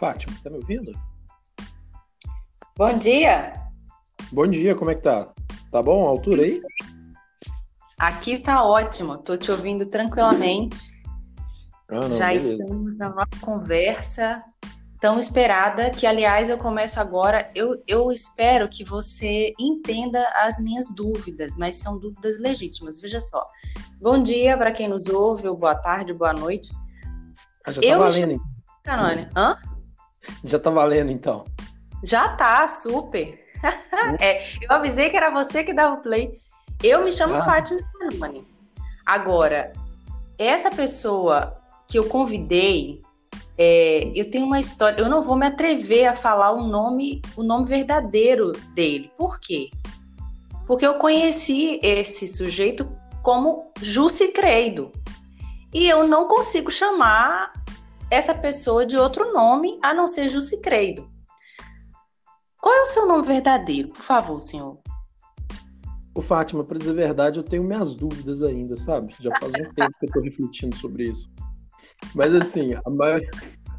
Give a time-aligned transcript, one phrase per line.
[0.00, 0.92] Fátima, tá me ouvindo?
[2.74, 3.52] Bom dia!
[4.32, 5.28] Bom dia, como é que tá?
[5.70, 6.62] Tá bom a altura aí?
[7.98, 10.90] Aqui tá ótimo, tô te ouvindo tranquilamente.
[11.90, 12.54] Ah, não, Já beleza.
[12.54, 14.42] estamos na nossa conversa
[14.98, 17.50] tão esperada, que aliás eu começo agora.
[17.54, 22.98] Eu, eu espero que você entenda as minhas dúvidas, mas são dúvidas legítimas.
[22.98, 23.44] Veja só.
[24.00, 26.70] Bom dia para quem nos ouve, ou boa tarde, boa noite.
[27.66, 28.30] Ah, já tá eu valendo.
[28.30, 28.60] Chamo...
[28.82, 29.28] Canone.
[29.36, 29.58] Hã?
[30.44, 31.44] Já tá valendo, então.
[32.02, 33.38] Já tá, super.
[34.20, 36.32] é, eu avisei que era você que dava o play.
[36.82, 37.42] Eu me chamo ah.
[37.42, 38.46] Fátima Sanumani.
[39.04, 39.72] Agora,
[40.38, 43.02] essa pessoa que eu convidei,
[43.58, 44.98] é, eu tenho uma história.
[44.98, 49.12] Eu não vou me atrever a falar o nome, o nome verdadeiro dele.
[49.18, 49.70] Por quê?
[50.66, 52.90] Porque eu conheci esse sujeito
[53.22, 54.90] como Jussi Credo.
[55.74, 57.52] E eu não consigo chamar
[58.10, 61.08] essa pessoa de outro nome a não ser Jussi Credo.
[62.60, 64.78] Qual é o seu nome verdadeiro, por favor, senhor?
[66.14, 69.14] O Fátima, para dizer a verdade, eu tenho minhas dúvidas ainda, sabe?
[69.20, 71.30] Já faz um tempo que eu estou refletindo sobre isso.
[72.14, 73.20] Mas assim, a, maior,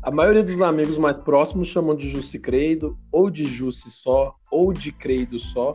[0.01, 4.71] a maioria dos amigos mais próximos chamam de Jussi Credo, ou de Jussi só, ou
[4.71, 5.73] de Credo só.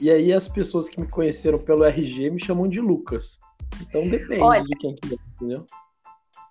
[0.00, 3.38] E aí as pessoas que me conheceram pelo RG me chamam de Lucas.
[3.80, 5.66] Então depende Olha, de quem que é, entendeu?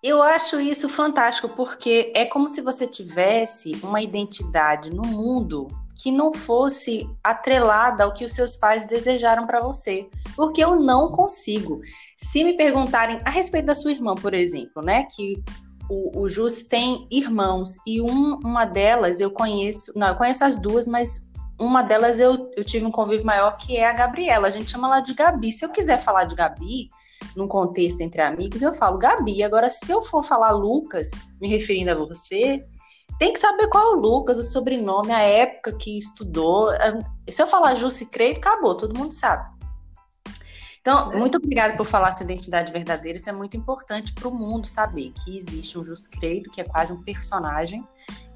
[0.05, 6.11] Eu acho isso fantástico, porque é como se você tivesse uma identidade no mundo que
[6.11, 10.07] não fosse atrelada ao que os seus pais desejaram para você.
[10.35, 11.81] Porque eu não consigo.
[12.15, 15.07] Se me perguntarem a respeito da sua irmã, por exemplo, né?
[15.15, 15.43] Que
[15.89, 20.59] o, o Jus tem irmãos e um, uma delas eu conheço, não, eu conheço as
[20.59, 24.49] duas, mas uma delas eu, eu tive um convívio maior que é a Gabriela.
[24.49, 25.51] A gente chama ela de Gabi.
[25.51, 26.89] Se eu quiser falar de Gabi,
[27.35, 29.43] num contexto entre amigos, eu falo Gabi.
[29.43, 32.65] Agora, se eu for falar Lucas, me referindo a você,
[33.19, 36.69] tem que saber qual é o Lucas, o sobrenome, a época que estudou.
[37.29, 39.55] Se eu falar Jussi Creito, acabou, todo mundo sabe.
[40.85, 41.17] Então, é.
[41.17, 43.17] muito obrigada por falar sua identidade verdadeira.
[43.17, 46.63] Isso é muito importante para o mundo saber que existe um Jus Credo, que é
[46.63, 47.83] quase um personagem,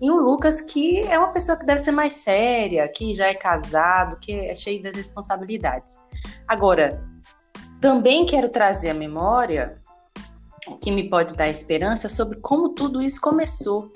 [0.02, 3.36] e um Lucas que é uma pessoa que deve ser mais séria, que já é
[3.36, 6.00] casado, que é cheio das responsabilidades.
[6.48, 7.08] Agora,
[7.80, 9.76] também quero trazer a memória
[10.82, 13.92] que me pode dar esperança sobre como tudo isso começou.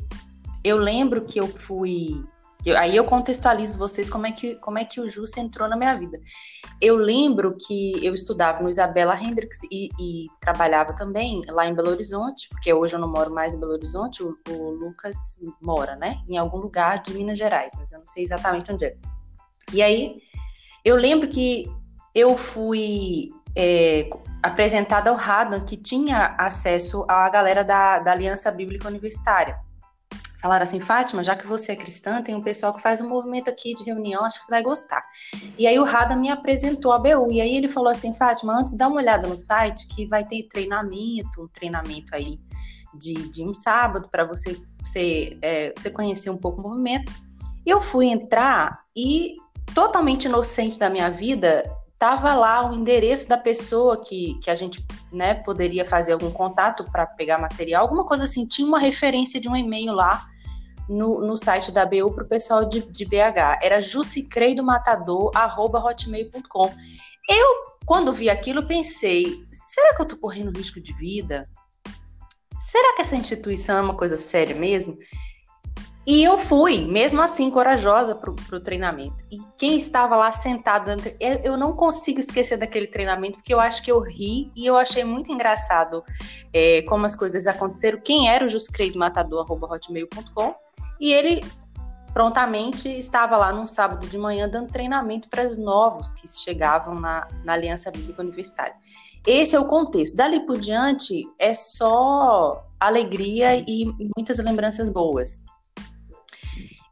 [0.63, 2.23] Eu lembro que eu fui.
[2.65, 5.75] Eu, aí eu contextualizo vocês como é, que, como é que o Jus entrou na
[5.75, 6.17] minha vida.
[6.79, 11.89] Eu lembro que eu estudava no Isabela Hendricks e, e, trabalhava também lá em Belo
[11.89, 16.21] Horizonte, porque hoje eu não moro mais em Belo Horizonte, o, o Lucas mora, né?
[16.27, 18.95] Em algum lugar de Minas Gerais, mas eu não sei exatamente onde é.
[19.73, 20.21] E aí
[20.85, 21.69] eu lembro que
[22.15, 24.09] eu fui é,
[24.41, 29.57] apresentada ao Radan, que tinha acesso à galera da, da Aliança Bíblica Universitária.
[30.41, 33.49] Falaram assim, Fátima, já que você é cristã, tem um pessoal que faz um movimento
[33.49, 35.01] aqui de reunião, acho que você vai gostar.
[35.57, 38.77] E aí o Radan me apresentou a BU, e aí ele falou assim, Fátima, antes
[38.77, 42.39] dá uma olhada no site que vai ter treinamento, um treinamento aí
[42.93, 47.09] de, de um sábado para você, você, é, você conhecer um pouco o movimento.
[47.65, 49.35] Eu fui entrar e
[49.73, 51.63] totalmente inocente da minha vida,
[52.03, 56.83] estava lá o endereço da pessoa que, que a gente né, poderia fazer algum contato
[56.91, 58.45] para pegar material, alguma coisa assim.
[58.45, 60.25] Tinha uma referência de um e-mail lá
[60.89, 63.61] no, no site da BU para o pessoal de, de BH.
[63.61, 66.73] Era jussicreidomatador.hotmail.com.
[67.29, 67.47] Eu,
[67.85, 71.49] quando vi aquilo, pensei: será que eu estou correndo risco de vida?
[72.59, 74.97] Será que essa instituição é uma coisa séria mesmo?
[76.05, 79.23] E eu fui, mesmo assim, corajosa para o treinamento.
[79.31, 83.89] E quem estava lá sentado, eu não consigo esquecer daquele treinamento, porque eu acho que
[83.89, 86.03] eu ri e eu achei muito engraçado
[86.53, 88.01] é, como as coisas aconteceram.
[88.01, 90.53] Quem era o justcreidmatador.hotmail.com
[90.99, 91.41] e ele
[92.13, 97.27] prontamente estava lá num sábado de manhã dando treinamento para os novos que chegavam na,
[97.43, 98.75] na Aliança Bíblica Universitária.
[99.25, 100.17] Esse é o contexto.
[100.17, 103.85] Dali por diante é só alegria e
[104.17, 105.45] muitas lembranças boas.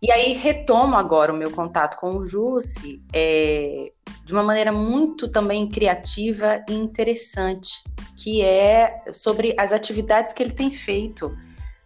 [0.02, 3.92] E aí retomo agora o meu contato com o Jussi é,
[4.26, 7.84] de uma maneira muito também criativa e interessante,
[8.18, 11.38] que é sobre as atividades que ele tem feito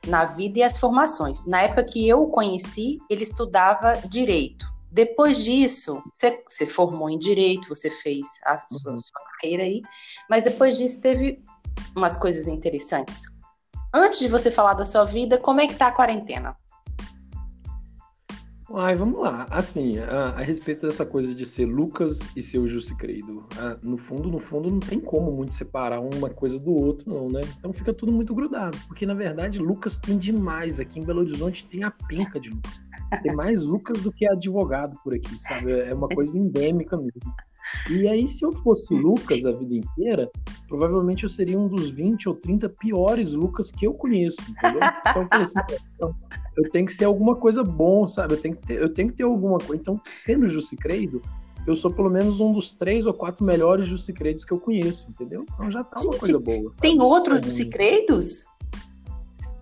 [0.07, 1.45] na vida e as formações.
[1.45, 4.65] Na época que eu o conheci, ele estudava direito.
[4.89, 8.97] Depois disso, você, você formou em direito, você fez a sua, uhum.
[8.97, 9.81] sua carreira aí,
[10.29, 11.43] mas depois disso teve
[11.93, 13.23] umas coisas interessantes.
[13.93, 16.55] Antes de você falar da sua vida, como é que tá a quarentena?
[18.77, 19.47] Ai, vamos lá.
[19.49, 23.77] Assim, a, a, respeito dessa coisa de ser Lucas e ser o Jussi Credo, a,
[23.81, 27.39] no fundo, no fundo, não tem como muito separar uma coisa do outro, não, né?
[27.57, 28.77] Então fica tudo muito grudado.
[28.87, 30.77] Porque, na verdade, Lucas tem demais.
[30.77, 32.81] Aqui em Belo Horizonte tem a penca de Lucas.
[33.23, 35.71] Tem mais Lucas do que advogado por aqui, sabe?
[35.71, 37.33] É uma coisa endêmica mesmo.
[37.89, 40.29] E aí, se eu fosse Lucas a vida inteira,
[40.67, 44.81] provavelmente eu seria um dos 20 ou 30 piores Lucas que eu conheço, entendeu?
[45.07, 45.59] Então eu falei assim,
[45.95, 46.15] então,
[46.57, 48.33] eu tenho que ser alguma coisa bom, sabe?
[48.33, 49.75] Eu tenho que ter, eu tenho que ter alguma coisa.
[49.75, 50.45] Então, sendo
[50.79, 51.21] Credo,
[51.67, 55.45] eu sou pelo menos um dos três ou quatro melhores Credos que eu conheço, entendeu?
[55.53, 56.63] Então já tá uma Gente, coisa boa.
[56.65, 56.77] Sabe?
[56.81, 58.45] Tem outros Jusicredos?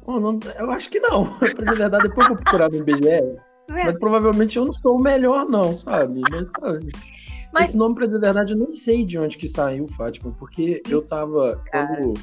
[0.06, 1.26] Oh, não, eu acho que não.
[1.40, 3.38] pra dizer a verdade, depois eu vou procurar no IBGE.
[3.70, 6.22] Mas provavelmente eu não sou o melhor, não, sabe?
[6.30, 6.92] Mas, sabe?
[7.54, 7.70] Mas...
[7.70, 10.82] Esse nome, pra dizer a verdade, eu nem sei de onde que saiu, Fátima, porque
[10.90, 11.64] eu tava.
[11.70, 12.14] Quando...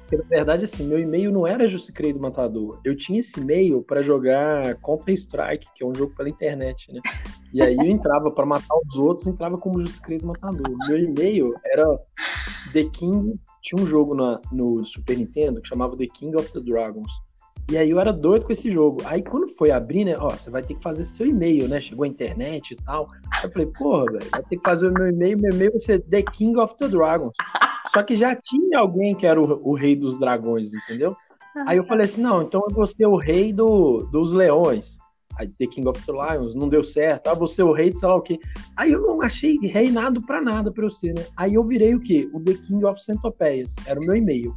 [0.00, 2.80] Porque, na verdade, assim, meu e-mail não era Justicreio do Matador.
[2.84, 7.00] Eu tinha esse e-mail para jogar Counter-Strike, que é um jogo pela internet, né?
[7.52, 10.76] E aí eu entrava para matar os outros, entrava como Justicreio do Matador.
[10.88, 11.86] Meu e-mail era
[12.72, 13.38] The King.
[13.62, 17.12] Tinha um jogo na, no Super Nintendo que chamava The King of the Dragons.
[17.70, 19.00] E aí eu era doido com esse jogo.
[19.04, 20.16] Aí quando foi abrir, né?
[20.18, 21.80] Ó, você vai ter que fazer seu e-mail, né?
[21.80, 23.06] Chegou a internet e tal.
[23.44, 25.38] Eu falei, porra, velho, vai ter que fazer o meu e-mail.
[25.38, 27.32] Meu e-mail vai ser The King of the Dragons.
[27.94, 31.14] Só que já tinha alguém que era o, o rei dos dragões, entendeu?
[31.66, 34.98] Aí eu falei assim, não, então eu vou ser o rei do, dos leões.
[35.36, 37.28] Aí The King of the Lions, não deu certo.
[37.28, 38.38] Ah, você o rei de sei lá o quê.
[38.76, 41.24] Aí eu não achei reinado pra nada pra eu ser, né?
[41.36, 42.28] Aí eu virei o quê?
[42.32, 43.74] O The King of Centopeias.
[43.86, 44.54] Era o meu e-mail.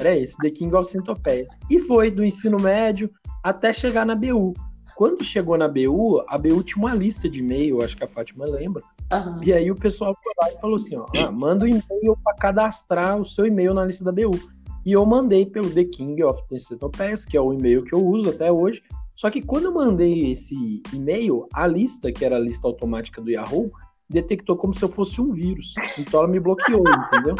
[0.00, 1.50] Era esse, The King of Centopeias.
[1.70, 3.10] E foi do ensino médio
[3.44, 4.54] até chegar na BU.
[4.96, 8.44] Quando chegou na BU, a BU tinha uma lista de e-mail, acho que a Fátima
[8.44, 8.82] lembra.
[9.12, 9.40] Uhum.
[9.42, 12.34] E aí o pessoal foi lá e falou assim: ó, ah, manda um e-mail para
[12.36, 14.38] cadastrar o seu e-mail na lista da BU.
[14.84, 18.30] E eu mandei pelo The King of Centopeias, que é o e-mail que eu uso
[18.30, 18.82] até hoje.
[19.14, 23.30] Só que quando eu mandei esse e-mail, a lista, que era a lista automática do
[23.30, 23.70] Yahoo,
[24.08, 25.74] detectou como se eu fosse um vírus.
[25.98, 27.34] Então ela me bloqueou, entendeu?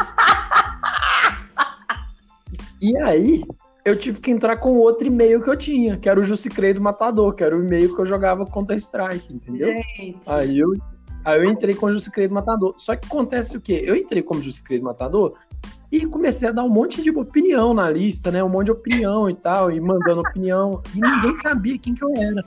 [2.81, 3.43] E aí,
[3.85, 7.33] eu tive que entrar com outro e-mail que eu tinha, que era o Jusicredo Matador,
[7.33, 9.67] que era o e-mail que eu jogava contra Strike, entendeu?
[9.67, 10.29] Gente.
[10.29, 10.73] Aí eu,
[11.25, 12.73] aí eu entrei com o Jusicredo Matador.
[12.77, 13.81] Só que acontece o quê?
[13.85, 15.37] Eu entrei como Jusicredo Matador
[15.91, 18.43] e comecei a dar um monte de opinião na lista, né?
[18.43, 22.13] Um monte de opinião e tal, e mandando opinião, e ninguém sabia quem que eu
[22.15, 22.43] era.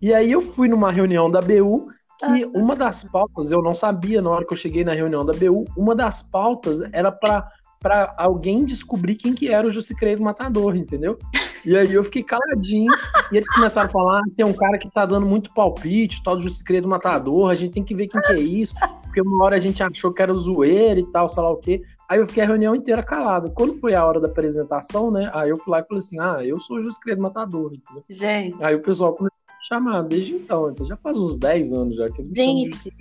[0.00, 1.88] E aí eu fui numa reunião da BU
[2.18, 5.34] que uma das pautas, eu não sabia na hora que eu cheguei na reunião da
[5.34, 7.46] BU, uma das pautas era para
[7.80, 11.18] para alguém descobrir quem que era o Jussicreio Matador, entendeu?
[11.64, 12.92] E aí eu fiquei caladinho,
[13.32, 16.36] e eles começaram a falar, ah, tem um cara que tá dando muito palpite, tal
[16.36, 19.56] do Jussicreio Matador, a gente tem que ver quem que é isso, porque uma hora
[19.56, 21.82] a gente achou que era o zoeiro e tal, sei lá o quê.
[22.08, 23.50] Aí eu fiquei a reunião inteira calado.
[23.50, 26.38] Quando foi a hora da apresentação, né, aí eu fui lá e falei assim, ah,
[26.44, 28.04] eu sou o Jussicreio Matador, entendeu?
[28.08, 28.62] Gente.
[28.62, 29.35] Aí o pessoal começou
[29.68, 32.94] chamar desde então, então já faz uns 10 anos já que eles Gente,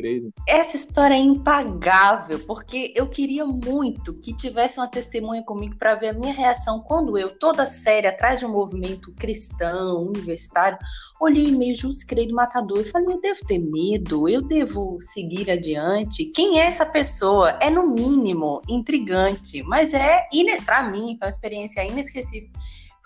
[0.47, 6.09] essa história é impagável, porque eu queria muito que tivesse uma testemunha comigo para ver
[6.09, 10.77] a minha reação quando eu, toda séria, atrás de um movimento cristão, universitário,
[11.19, 15.49] olhei o e-mail Justo Creio Matador e falei, eu devo ter medo, eu devo seguir
[15.49, 16.25] adiante.
[16.25, 17.51] Quem é essa pessoa?
[17.61, 20.25] É no mínimo intrigante, mas é,
[20.65, 22.49] para mim, foi uma experiência inesquecível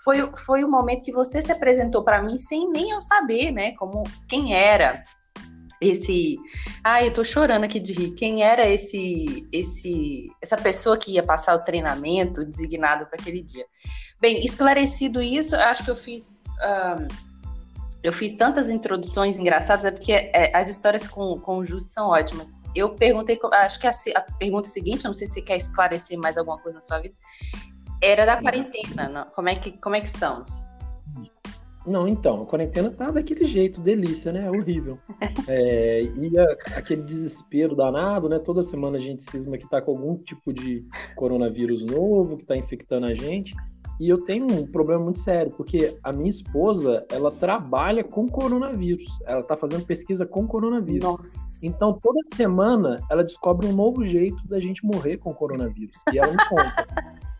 [0.04, 3.72] foi, foi o momento que você se apresentou para mim sem nem eu saber, né,
[3.76, 5.02] como quem era
[5.80, 6.38] esse,
[6.84, 8.10] ai, eu tô chorando aqui de rir.
[8.10, 13.64] Quem era esse esse essa pessoa que ia passar o treinamento designado para aquele dia?
[14.20, 17.08] Bem, esclarecido isso, acho que eu fiz um,
[18.02, 22.08] eu fiz tantas introduções engraçadas, é porque é, as histórias com, com o Júlio são
[22.08, 22.58] ótimas.
[22.74, 26.18] Eu perguntei, acho que a, a, pergunta seguinte, eu não sei se você quer esclarecer
[26.18, 27.14] mais alguma coisa na sua vida,
[28.02, 29.24] era da quarentena, não?
[29.26, 30.70] Como é que, como é que estamos?
[31.86, 34.50] Não, então, a quarentena tá daquele jeito, delícia, né?
[34.50, 34.98] Horrível.
[35.48, 36.44] É, e a,
[36.76, 38.38] aquele desespero danado, né?
[38.38, 40.84] Toda semana a gente cisma que tá com algum tipo de
[41.16, 43.54] coronavírus novo, que tá infectando a gente.
[43.98, 49.08] E eu tenho um problema muito sério, porque a minha esposa, ela trabalha com coronavírus.
[49.26, 51.04] Ela tá fazendo pesquisa com coronavírus.
[51.04, 51.66] Nossa.
[51.66, 55.96] Então, toda semana, ela descobre um novo jeito da gente morrer com coronavírus.
[56.12, 56.86] E ela me conta.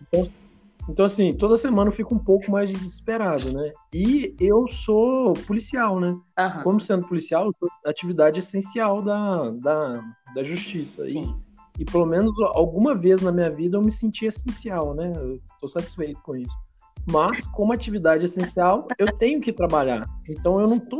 [0.03, 0.29] Então,
[0.91, 3.73] então, assim, toda semana eu fico um pouco mais desesperado, né?
[3.95, 6.09] E eu sou policial, né?
[6.09, 6.63] Uhum.
[6.65, 10.05] Como sendo policial, eu sou atividade essencial da, da,
[10.35, 11.07] da justiça.
[11.09, 11.33] E,
[11.79, 15.13] e pelo menos alguma vez na minha vida eu me senti essencial, né?
[15.15, 16.55] Eu tô satisfeito com isso.
[17.07, 20.07] Mas, como atividade essencial, eu tenho que trabalhar.
[20.29, 20.99] Então, eu não tô,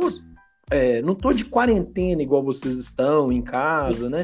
[0.69, 4.21] é, não tô de quarentena igual vocês estão, em casa, né?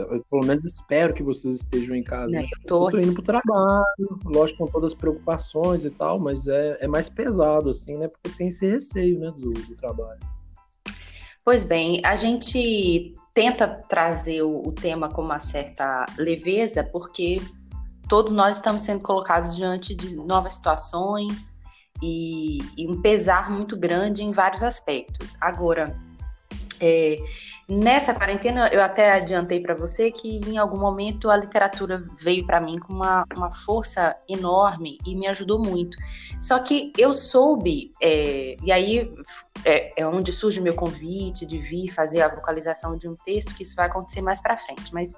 [0.00, 2.34] Eu, pelo menos espero que vocês estejam em casa.
[2.34, 2.88] eu, tô...
[2.88, 6.88] eu tô indo pro trabalho, lógico, com todas as preocupações e tal, mas é, é
[6.88, 8.08] mais pesado, assim, né?
[8.08, 10.20] Porque tem esse receio, né, do, do trabalho.
[11.44, 17.40] Pois bem, a gente tenta trazer o, o tema com uma certa leveza, porque
[18.08, 21.58] todos nós estamos sendo colocados diante de novas situações
[22.02, 25.36] e, e um pesar muito grande em vários aspectos.
[25.40, 25.96] Agora,
[26.80, 27.18] é,
[27.70, 32.60] nessa quarentena, eu até adiantei para você que em algum momento a literatura veio para
[32.60, 35.96] mim com uma, uma força enorme e me ajudou muito.
[36.40, 39.12] Só que eu soube, é, e aí
[39.64, 43.54] é, é, onde surge o meu convite de vir fazer a vocalização de um texto,
[43.54, 45.14] que isso vai acontecer mais para frente, mas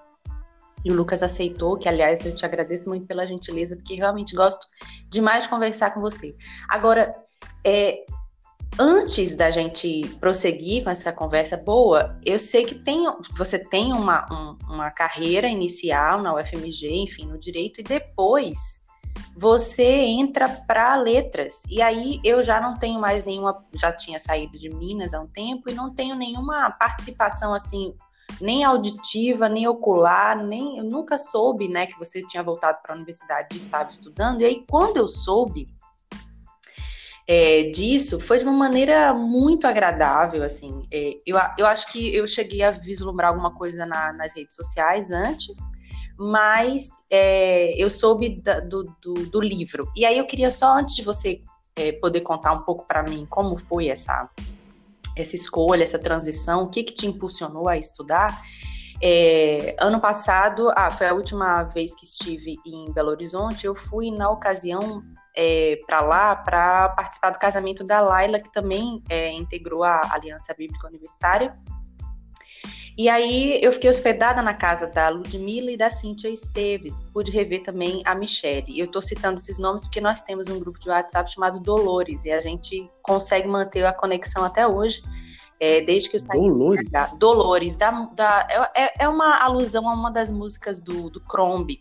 [0.84, 4.66] e o Lucas aceitou, que aliás eu te agradeço muito pela gentileza, porque realmente gosto
[5.08, 6.34] demais de conversar com você.
[6.68, 7.14] Agora,
[7.64, 8.04] é,
[8.78, 13.04] antes da gente prosseguir com essa conversa boa, eu sei que tem,
[13.36, 18.82] você tem uma, um, uma carreira inicial na UFMG, enfim, no direito, e depois
[19.36, 21.62] você entra para letras.
[21.68, 25.26] E aí eu já não tenho mais nenhuma, já tinha saído de Minas há um
[25.26, 27.94] tempo e não tenho nenhuma participação assim,
[28.40, 32.96] nem auditiva, nem ocular, nem eu nunca soube, né, que você tinha voltado para a
[32.96, 34.40] universidade e estava estudando.
[34.40, 35.68] E aí quando eu soube
[37.26, 40.82] é, disso foi de uma maneira muito agradável, assim.
[40.92, 45.10] É, eu, eu acho que eu cheguei a vislumbrar alguma coisa na, nas redes sociais
[45.10, 45.58] antes,
[46.18, 49.90] mas é, eu soube da, do, do, do, livro.
[49.96, 51.40] E aí eu queria só, antes de você
[51.76, 54.28] é, poder contar um pouco para mim como foi essa,
[55.16, 58.42] essa escolha, essa transição, o que, que te impulsionou a estudar,
[59.00, 64.12] é, ano passado, ah, foi a última vez que estive em Belo Horizonte, eu fui
[64.12, 65.02] na ocasião
[65.34, 70.54] é, para lá para participar do casamento da Laila, que também é, integrou a Aliança
[70.56, 71.56] Bíblica Universitária.
[72.96, 77.00] E aí eu fiquei hospedada na casa da Ludmilla e da Cíntia Esteves.
[77.12, 78.66] Pude rever também a Michelle.
[78.68, 82.26] E eu estou citando esses nomes porque nós temos um grupo de WhatsApp chamado Dolores
[82.26, 85.02] e a gente consegue manter a conexão até hoje.
[85.58, 86.38] É, desde que eu saí.
[86.38, 86.90] Dolores.
[87.18, 91.80] Dolores, da, da, é, é uma alusão a uma das músicas do, do Crombie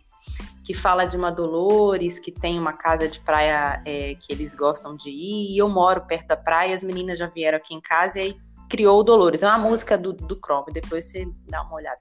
[0.72, 4.96] que fala de uma Dolores, que tem uma casa de praia é, que eles gostam
[4.96, 8.20] de ir, e eu moro perto da praia, as meninas já vieram aqui em casa
[8.20, 8.38] e aí
[8.70, 9.44] criou o Dolores.
[9.44, 12.00] É uma música do, do Chrome, depois você dá uma olhada.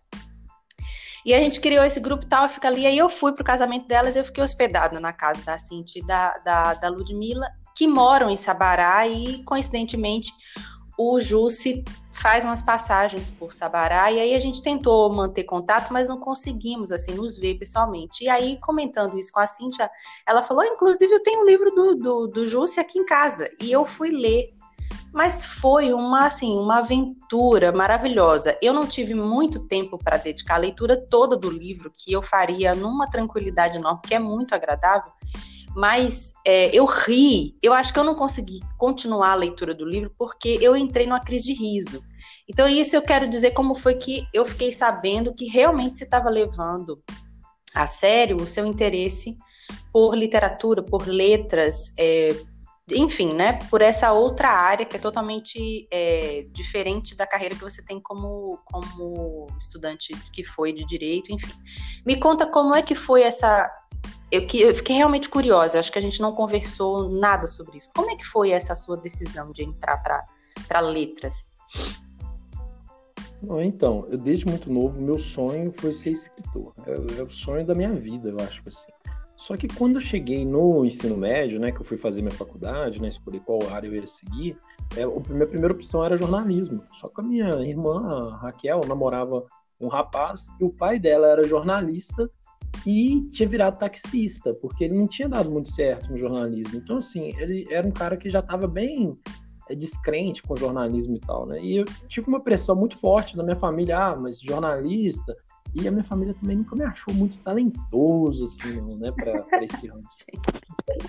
[1.27, 4.15] E a gente criou esse grupo tal, fica ali, aí eu fui pro casamento delas,
[4.15, 8.37] eu fiquei hospedada na casa da Cintia e da, da, da Ludmilla, que moram em
[8.37, 10.33] Sabará, e coincidentemente
[10.97, 11.85] o Jussi
[12.21, 16.93] faz umas passagens por Sabará e aí a gente tentou manter contato, mas não conseguimos
[16.93, 18.25] assim nos ver pessoalmente.
[18.25, 19.91] E aí comentando isso com a Cíntia,
[20.27, 23.85] ela falou: inclusive eu tenho um livro do, do, do aqui em casa e eu
[23.87, 24.55] fui ler.
[25.13, 28.57] Mas foi uma assim uma aventura maravilhosa.
[28.63, 32.77] Eu não tive muito tempo para dedicar a leitura toda do livro, que eu faria
[32.77, 35.11] numa tranquilidade enorme, que é muito agradável
[35.75, 37.57] mas é, eu ri.
[37.63, 41.21] Eu acho que eu não consegui continuar a leitura do livro porque eu entrei numa
[41.21, 42.03] crise de riso.
[42.51, 46.29] Então, isso eu quero dizer como foi que eu fiquei sabendo que realmente você estava
[46.29, 47.01] levando
[47.73, 49.37] a sério o seu interesse
[49.93, 52.35] por literatura, por letras, é,
[52.91, 57.85] enfim, né, por essa outra área que é totalmente é, diferente da carreira que você
[57.85, 61.53] tem como, como estudante que foi de direito, enfim.
[62.05, 63.71] Me conta como é que foi essa
[64.29, 67.91] eu, que, eu fiquei realmente curiosa, acho que a gente não conversou nada sobre isso.
[67.95, 70.03] Como é que foi essa sua decisão de entrar
[70.67, 71.53] para letras?
[73.63, 76.75] Então, eu, desde muito novo, meu sonho foi ser escritor.
[76.87, 78.91] É, é, o sonho da minha vida, eu acho assim.
[79.37, 83.01] Só que quando eu cheguei no ensino médio, né, que eu fui fazer minha faculdade,
[83.01, 84.57] né, escolhi qual área eu ia seguir,
[84.95, 86.83] é, a minha primeira opção era jornalismo.
[86.93, 89.47] Só que a minha irmã, a Raquel, namorava
[89.81, 92.31] um rapaz e o pai dela era jornalista
[92.87, 96.77] e tinha virado taxista, porque ele não tinha dado muito certo no jornalismo.
[96.77, 99.19] Então, assim, ele era um cara que já estava bem
[99.75, 101.63] descrente com jornalismo e tal, né?
[101.63, 105.37] E eu tive uma pressão muito forte da minha família, ah, mas jornalista.
[105.75, 109.65] E a minha família também nunca me achou muito talentoso, assim, não, né, pra, pra
[109.65, 110.03] esse ramo.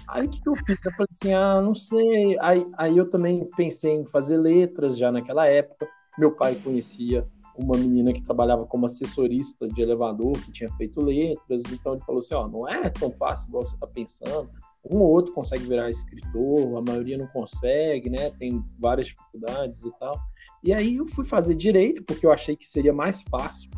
[0.07, 0.77] Aí o que, eu fiz?
[0.85, 2.37] Eu falei assim, ah, não sei.
[2.39, 5.87] Aí, aí eu também pensei em fazer letras já naquela época.
[6.17, 7.25] Meu pai conhecia
[7.55, 12.19] uma menina que trabalhava como assessorista de elevador, que tinha feito letras, então ele falou
[12.19, 14.49] assim, ó, não é tão fácil igual você está pensando,
[14.89, 19.99] um ou outro consegue virar escritor, a maioria não consegue, né, tem várias dificuldades e
[19.99, 20.19] tal,
[20.63, 23.69] e aí eu fui fazer direito, porque eu achei que seria mais fácil,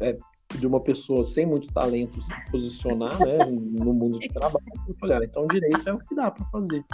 [0.00, 0.16] é,
[0.58, 4.64] de uma pessoa sem muito talento se posicionar né, no mundo de trabalho.
[4.88, 6.84] Eu falei, ah, então direito é o que dá para fazer.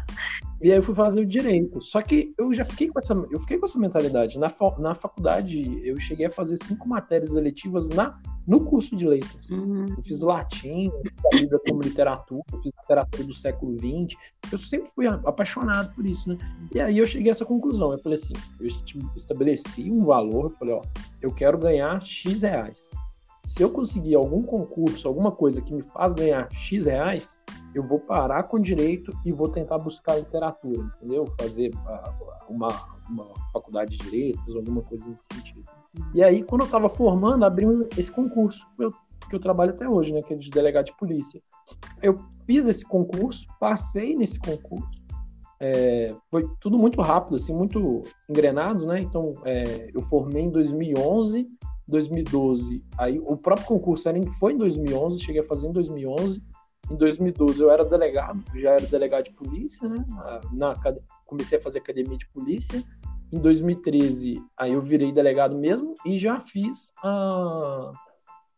[0.61, 1.81] E aí eu fui fazer o direito.
[1.83, 4.39] Só que eu já fiquei com essa, eu fiquei com essa mentalidade.
[4.39, 9.51] Na, na faculdade, eu cheguei a fazer cinco matérias eletivas na, no curso de letras.
[9.51, 9.87] Uhum.
[9.97, 10.91] Eu fiz latim,
[11.31, 14.19] fiz vida como literatura, fiz literatura do século XX.
[14.51, 16.39] Eu sempre fui apaixonado por isso, né?
[16.75, 17.93] E aí eu cheguei a essa conclusão.
[17.93, 18.67] Eu falei assim, eu
[19.17, 20.83] estabeleci um valor, eu falei, ó,
[21.23, 22.91] eu quero ganhar X reais
[23.49, 27.41] se eu conseguir algum concurso, alguma coisa que me faz ganhar X reais,
[27.75, 31.25] eu vou parar com direito e vou tentar buscar literatura, entendeu?
[31.41, 32.15] Fazer ah,
[32.47, 32.69] uma,
[33.09, 35.65] uma faculdade de letras, alguma coisa nesse sentido.
[36.15, 38.91] E aí, quando eu estava formando, abriu esse concurso, eu,
[39.31, 41.41] que eu trabalho até hoje, né, que é de delegado de polícia.
[42.03, 44.99] Eu fiz esse concurso, passei nesse concurso,
[45.61, 49.01] é, foi tudo muito rápido, assim, muito engrenado, né?
[49.01, 51.49] Então, é, eu formei em 2011,
[51.89, 56.43] 2012, aí o próprio concurso era, foi em 2011, cheguei a fazer em 2011.
[56.91, 60.05] Em 2012 eu era delegado, já era delegado de polícia, né?
[60.53, 60.75] Na,
[61.27, 62.83] comecei a fazer academia de polícia.
[63.31, 67.93] Em 2013, aí eu virei delegado mesmo e já fiz a,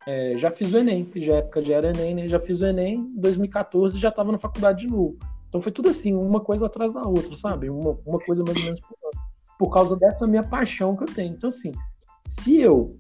[0.07, 2.29] é, já fiz o Enem, que já época já era Enem, né?
[2.29, 5.17] Já fiz o Enem, em 2014 já estava na faculdade de novo.
[5.49, 7.69] Então foi tudo assim, uma coisa atrás da outra, sabe?
[7.69, 8.97] Uma, uma coisa mais ou menos por.
[9.59, 11.35] Por causa dessa minha paixão que eu tenho.
[11.35, 11.71] Então, assim,
[12.31, 12.99] se eu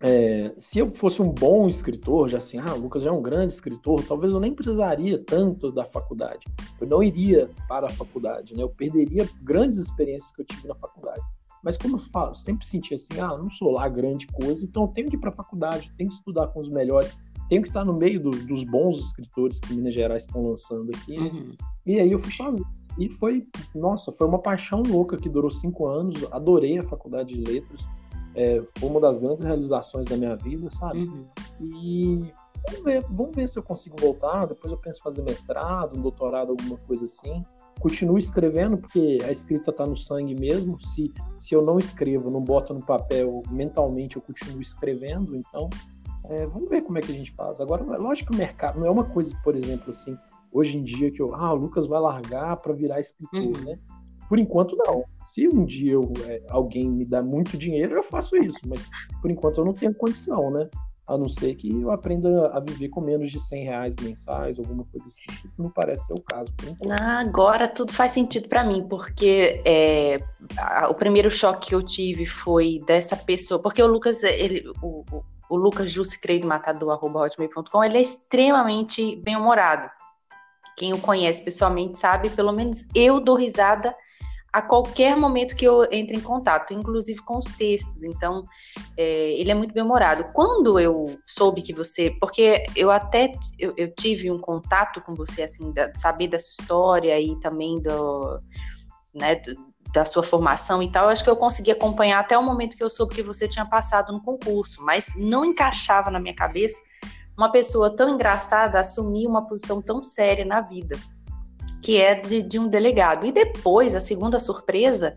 [0.00, 3.22] é, se eu fosse um bom escritor, já assim, ah, o Lucas já é um
[3.22, 6.46] grande escritor, talvez eu nem precisaria tanto da faculdade.
[6.80, 8.62] Eu não iria para a faculdade, né?
[8.62, 11.20] Eu perderia grandes experiências que eu tive na faculdade.
[11.64, 14.88] Mas como eu falo, sempre senti assim, ah, não sou lá grande coisa, então eu
[14.88, 17.16] tenho que ir para a faculdade, tenho que estudar com os melhores,
[17.48, 21.18] tenho que estar no meio do, dos bons escritores que Minas Gerais estão lançando aqui.
[21.18, 21.56] Uhum.
[21.84, 22.62] E aí eu fui fazer.
[22.96, 26.24] E foi, nossa, foi uma paixão louca que durou cinco anos.
[26.30, 27.88] Adorei a faculdade de letras
[28.38, 31.00] é, foi uma das grandes realizações da minha vida, sabe?
[31.00, 31.24] Uhum.
[31.60, 32.32] E
[32.68, 34.46] vamos ver, vamos ver se eu consigo voltar.
[34.46, 37.44] Depois eu penso em fazer mestrado, um doutorado, alguma coisa assim.
[37.80, 40.80] Continuo escrevendo, porque a escrita está no sangue mesmo.
[40.80, 45.34] Se, se eu não escrevo, não boto no papel, mentalmente eu continuo escrevendo.
[45.34, 45.68] Então,
[46.26, 47.60] é, vamos ver como é que a gente faz.
[47.60, 50.16] Agora, é lógico que o mercado não é uma coisa, por exemplo, assim,
[50.52, 53.64] hoje em dia que eu, ah, o Lucas vai largar para virar escritor, uhum.
[53.64, 53.78] né?
[54.28, 55.04] Por enquanto, não.
[55.20, 58.58] Se um dia eu, é, alguém me dá muito dinheiro, eu faço isso.
[58.66, 58.86] Mas
[59.22, 60.68] por enquanto eu não tenho condição, né?
[61.06, 64.84] A não ser que eu aprenda a viver com menos de 100 reais mensais, alguma
[64.84, 65.48] coisa assim.
[65.56, 66.52] Não parece ser o caso.
[66.90, 70.18] Ah, agora tudo faz sentido para mim, porque é,
[70.58, 73.62] a, o primeiro choque que eu tive foi dessa pessoa.
[73.62, 78.02] Porque o Lucas, ele, o, o, o Lucas Jussi Creio Matador, arroba hotmail.com, ele é
[78.02, 79.90] extremamente bem-humorado.
[80.78, 83.94] Quem o conhece pessoalmente sabe, pelo menos eu dou risada
[84.52, 88.02] a qualquer momento que eu entre em contato, inclusive com os textos.
[88.02, 88.44] Então,
[88.96, 90.24] é, ele é muito bem-humorado.
[90.32, 95.42] Quando eu soube que você, porque eu até eu, eu tive um contato com você,
[95.42, 98.38] assim, da, saber da sua história e também do,
[99.12, 99.56] né, do,
[99.92, 102.90] da sua formação e tal, acho que eu consegui acompanhar até o momento que eu
[102.90, 106.80] soube que você tinha passado no concurso, mas não encaixava na minha cabeça
[107.38, 110.98] uma pessoa tão engraçada assumir uma posição tão séria na vida
[111.80, 113.24] que é de, de, um delegado.
[113.24, 115.16] E depois, a segunda surpresa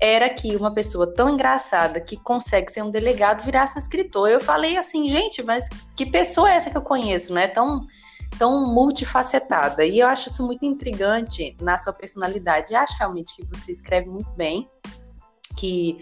[0.00, 4.28] era que uma pessoa tão engraçada que consegue ser um delegado virasse um escritor.
[4.28, 7.48] Eu falei assim, gente, mas que pessoa é essa que eu conheço, né?
[7.48, 7.86] Tão,
[8.38, 9.84] tão multifacetada.
[9.84, 12.74] E eu acho isso muito intrigante na sua personalidade.
[12.74, 14.68] Eu acho realmente que você escreve muito bem.
[15.56, 16.00] Que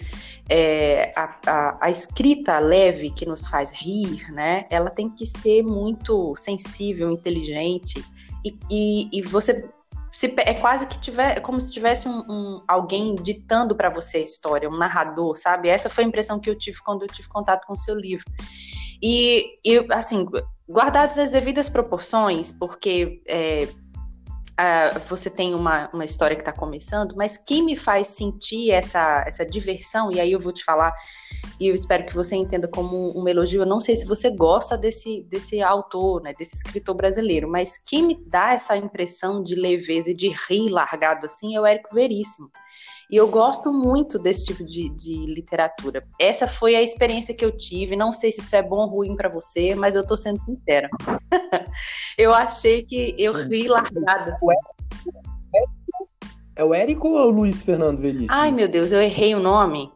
[0.49, 4.67] é, a, a, a escrita leve que nos faz rir, né?
[4.71, 8.05] Ela tem que ser muito sensível, inteligente,
[8.45, 9.69] e, e, e, você
[10.11, 14.19] se, é quase que tiver, é como se tivesse um, um alguém ditando para você
[14.19, 15.69] a história, um narrador, sabe?
[15.69, 18.25] Essa foi a impressão que eu tive quando eu tive contato com o seu livro.
[19.03, 20.27] E, e assim,
[20.69, 23.69] guardadas as devidas proporções, porque é,
[24.61, 29.25] uh, você tem uma, uma história que está começando, mas quem me faz sentir essa,
[29.27, 30.92] essa diversão, e aí eu vou te falar,
[31.59, 34.77] e eu espero que você entenda como um elogio, eu não sei se você gosta
[34.77, 40.11] desse, desse autor, né, desse escritor brasileiro, mas quem me dá essa impressão de leveza
[40.11, 42.51] e de rir largado assim é o Érico Veríssimo.
[43.11, 46.05] E eu gosto muito desse tipo de, de literatura.
[46.18, 47.96] Essa foi a experiência que eu tive.
[47.96, 50.88] Não sei se isso é bom ou ruim para você, mas eu tô sendo sincera.
[52.16, 54.31] eu achei que eu ri largada.
[54.31, 54.46] Assim.
[56.55, 58.29] É o Érico ou é o Luiz Fernando Veríssimo?
[58.31, 59.90] Ai, meu Deus, eu errei o nome.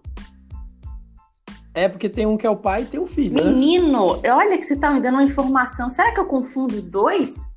[1.72, 3.36] É porque tem um que é o pai e tem um filho.
[3.36, 3.50] Né?
[3.50, 4.32] Menino, né?
[4.32, 5.88] olha que você tá me dando uma informação.
[5.88, 7.54] Será que eu confundo os dois?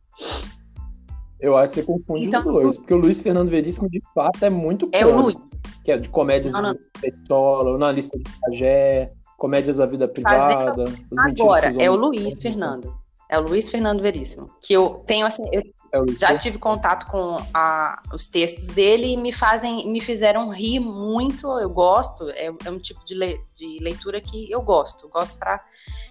[1.40, 4.44] Eu acho que você confunde então, os dois, porque o Luiz Fernando Veríssimo, de fato,
[4.44, 5.62] é muito É o Luiz.
[5.84, 6.74] Que é de comédias não, não.
[6.74, 9.12] de pistola, na lista de pajé.
[9.38, 10.86] Comédias da Vida Privada.
[11.20, 12.92] Agora, é o Luiz Fernando.
[13.30, 14.50] É o Luiz Fernando Veríssimo.
[14.60, 19.18] Que eu tenho assim, eu é já tive contato com a, os textos dele e
[19.18, 21.48] me fazem, me fizeram rir muito.
[21.60, 25.08] Eu gosto, é, é um tipo de, le, de, leitura que eu gosto.
[25.10, 25.64] Gosto para,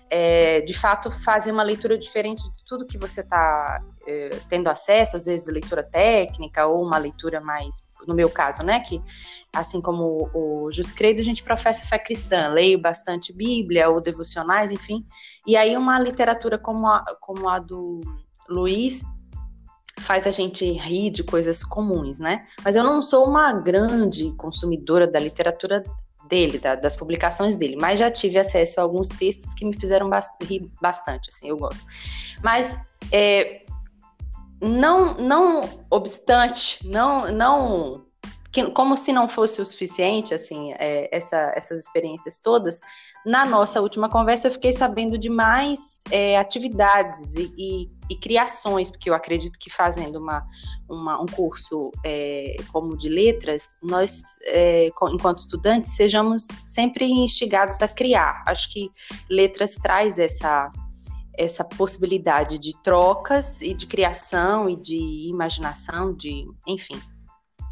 [0.08, 5.16] é, de fato, fazer uma leitura diferente de tudo que você está é, tendo acesso,
[5.16, 9.02] às vezes leitura técnica ou uma leitura mais, no meu caso, né, que
[9.54, 14.70] assim como o Jus Credo, a gente professa fé cristã, leio bastante Bíblia ou devocionais,
[14.70, 15.04] enfim,
[15.46, 18.00] e aí uma literatura como a, como a do
[18.48, 19.02] Luiz
[19.98, 22.46] faz a gente rir de coisas comuns, né?
[22.62, 25.82] Mas eu não sou uma grande consumidora da literatura
[26.28, 30.10] dele, da, das publicações dele, mas já tive acesso a alguns textos que me fizeram
[30.42, 31.84] rir bastante, assim, eu gosto.
[32.42, 32.78] Mas
[33.10, 33.62] é,
[34.60, 38.06] não, não obstante, não, não
[38.56, 42.80] que, como se não fosse o suficiente, assim, é, essa, essas experiências todas,
[43.26, 48.88] na nossa última conversa eu fiquei sabendo de mais é, atividades e, e, e, criações,
[48.88, 50.46] porque eu acredito que fazendo uma,
[50.88, 57.88] uma um curso é, como de letras, nós, é, enquanto estudantes, sejamos sempre instigados a
[57.88, 58.44] criar.
[58.46, 58.90] Acho que
[59.28, 60.70] letras traz essa
[61.38, 67.00] essa possibilidade de trocas e de criação e de imaginação, de enfim,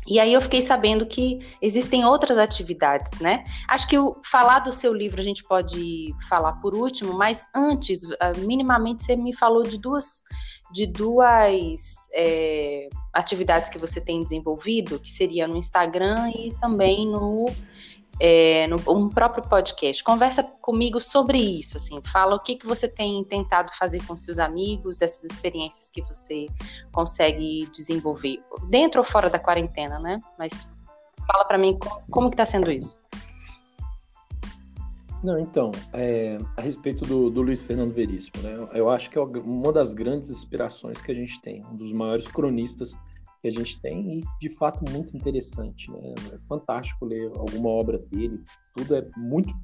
[0.07, 3.45] e aí eu fiquei sabendo que existem outras atividades, né?
[3.67, 8.03] Acho que o, falar do seu livro a gente pode falar por último, mas antes,
[8.21, 10.23] ah, minimamente, você me falou de duas,
[10.73, 17.47] de duas é, atividades que você tem desenvolvido, que seria no Instagram e também no
[18.21, 20.03] é, no um próprio podcast.
[20.03, 24.39] Conversa comigo sobre isso, assim, fala o que, que você tem tentado fazer com seus
[24.39, 26.47] amigos, essas experiências que você
[26.93, 30.21] consegue desenvolver, dentro ou fora da quarentena, né?
[30.39, 30.77] Mas
[31.27, 33.03] fala para mim como, como que está sendo isso.
[35.23, 38.69] Não, então, é, a respeito do, do, Luiz Fernando Veríssimo, né?
[38.75, 42.29] Eu acho que é uma das grandes inspirações que a gente tem, um dos maiores
[42.29, 42.95] cronistas
[43.45, 46.15] que a gente tem e de fato muito interessante, né?
[46.33, 48.43] É fantástico ler alguma obra dele.
[48.75, 49.55] Tudo é muito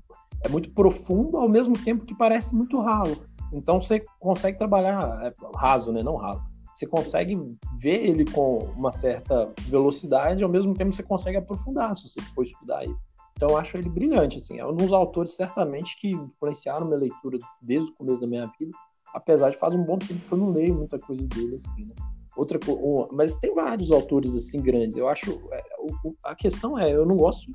[0.45, 3.16] é muito profundo ao mesmo tempo que parece muito ralo.
[3.51, 6.03] Então você consegue trabalhar é, raso, né?
[6.03, 6.43] Não ralo.
[6.75, 7.38] Você consegue
[7.79, 12.45] ver ele com uma certa velocidade, ao mesmo tempo você consegue aprofundar se você for
[12.45, 12.97] estudar ele.
[13.33, 14.59] Então eu acho ele brilhante, assim.
[14.59, 18.73] É um dos autores certamente que influenciaram minha leitura desde o começo da minha vida,
[19.14, 21.95] apesar de faz um bom tempo que eu não leio muita coisa dele, assim, né?
[22.40, 22.59] Outra
[23.12, 24.96] mas tem vários autores assim grandes.
[24.96, 25.62] Eu acho é,
[26.24, 27.50] a questão é, eu não gosto,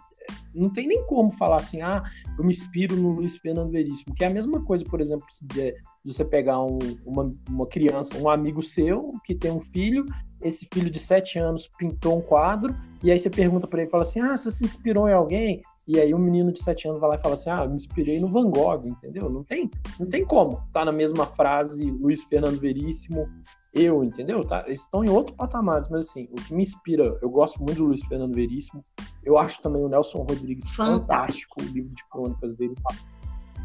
[0.53, 2.03] não tem nem como falar assim, ah,
[2.37, 5.75] eu me inspiro no Luiz Fernando Veríssimo, que é a mesma coisa, por exemplo, de,
[6.03, 10.05] você pegar um, uma, uma criança, um amigo seu que tem um filho,
[10.41, 14.03] esse filho de sete anos pintou um quadro e aí você pergunta para ele, fala
[14.03, 15.61] assim, ah, você se inspirou em alguém?
[15.87, 18.19] E aí um menino de sete anos vai lá e fala assim, ah, me inspirei
[18.19, 19.29] no Van Gogh, entendeu?
[19.29, 19.69] Não tem,
[19.99, 20.61] não tem como.
[20.73, 23.27] Tá na mesma frase Luiz Fernando Veríssimo,
[23.73, 24.43] eu, entendeu?
[24.43, 27.77] Tá, eles estão em outro patamar, mas assim, o que me inspira, eu gosto muito
[27.77, 28.81] do Luiz Fernando Veríssimo,
[29.23, 32.75] eu acho também o Nelson Rodrigues fantástico, fantástico o livro de crônicas dele,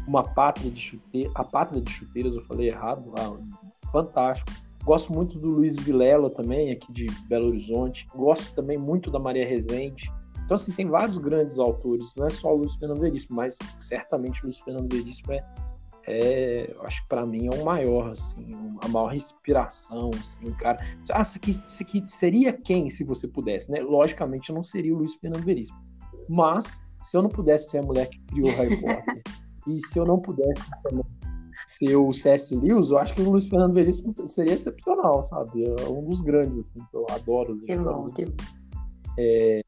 [0.07, 3.37] uma pátria de chuteiras, a pátria de chuteiras, eu falei errado, ah,
[3.91, 4.51] fantástico.
[4.83, 8.07] Gosto muito do Luiz Vilela também, aqui de Belo Horizonte.
[8.15, 10.11] Gosto também muito da Maria Rezende.
[10.51, 14.41] Então, assim, tem vários grandes autores, não é só o Luiz Fernando Veríssimo, mas certamente
[14.41, 15.39] o Luiz Fernando Veríssimo é
[16.05, 18.49] é, eu acho que para mim é o maior, assim,
[18.83, 20.85] a maior inspiração, assim, cara.
[21.09, 23.79] Ah, isso aqui, isso aqui seria quem se você pudesse, né?
[23.79, 25.79] Logicamente não seria o Luiz Fernando Veríssimo.
[26.27, 29.21] Mas, se eu não pudesse ser a mulher que criou Harry Potter,
[29.69, 30.65] e se eu não pudesse
[31.65, 32.53] ser o C.S.
[32.57, 35.63] Lewis, eu acho que o Luiz Fernando Veríssimo seria excepcional, sabe?
[35.63, 37.57] É um dos grandes, assim, que eu adoro.
[37.61, 38.35] Que bom, que bom.
[39.17, 39.61] É,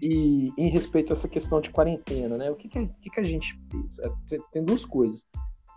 [0.00, 2.50] e em respeito a essa questão de quarentena, né?
[2.50, 3.98] O que, que, que, que a gente fez?
[3.98, 5.26] É, tem duas coisas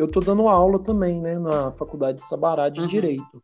[0.02, 2.88] eu estou dando aula também, né, na Faculdade de Sabará de uhum.
[2.88, 3.44] Direito.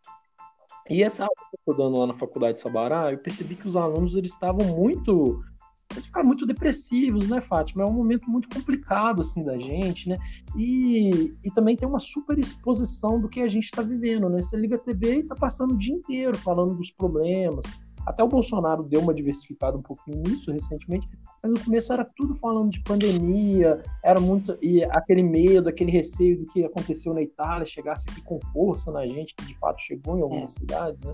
[0.90, 3.68] E essa aula que eu estou dando lá na Faculdade de Sabará, eu percebi que
[3.68, 5.44] os alunos eles estavam muito
[5.92, 7.84] eles ficaram muito depressivos, né, Fátima?
[7.84, 10.18] É um momento muito complicado, assim, da gente, né?
[10.56, 14.42] E, e também tem uma super exposição do que a gente está vivendo, né?
[14.42, 17.66] Você liga a TV e está passando o dia inteiro falando dos problemas,
[18.08, 21.10] até o Bolsonaro deu uma diversificada um pouquinho nisso recentemente,
[21.44, 24.58] mas no começo era tudo falando de pandemia, era muito.
[24.62, 29.06] E aquele medo, aquele receio do que aconteceu na Itália chegasse aqui com força na
[29.06, 30.60] gente, que de fato chegou em algumas é.
[30.60, 31.14] cidades, né?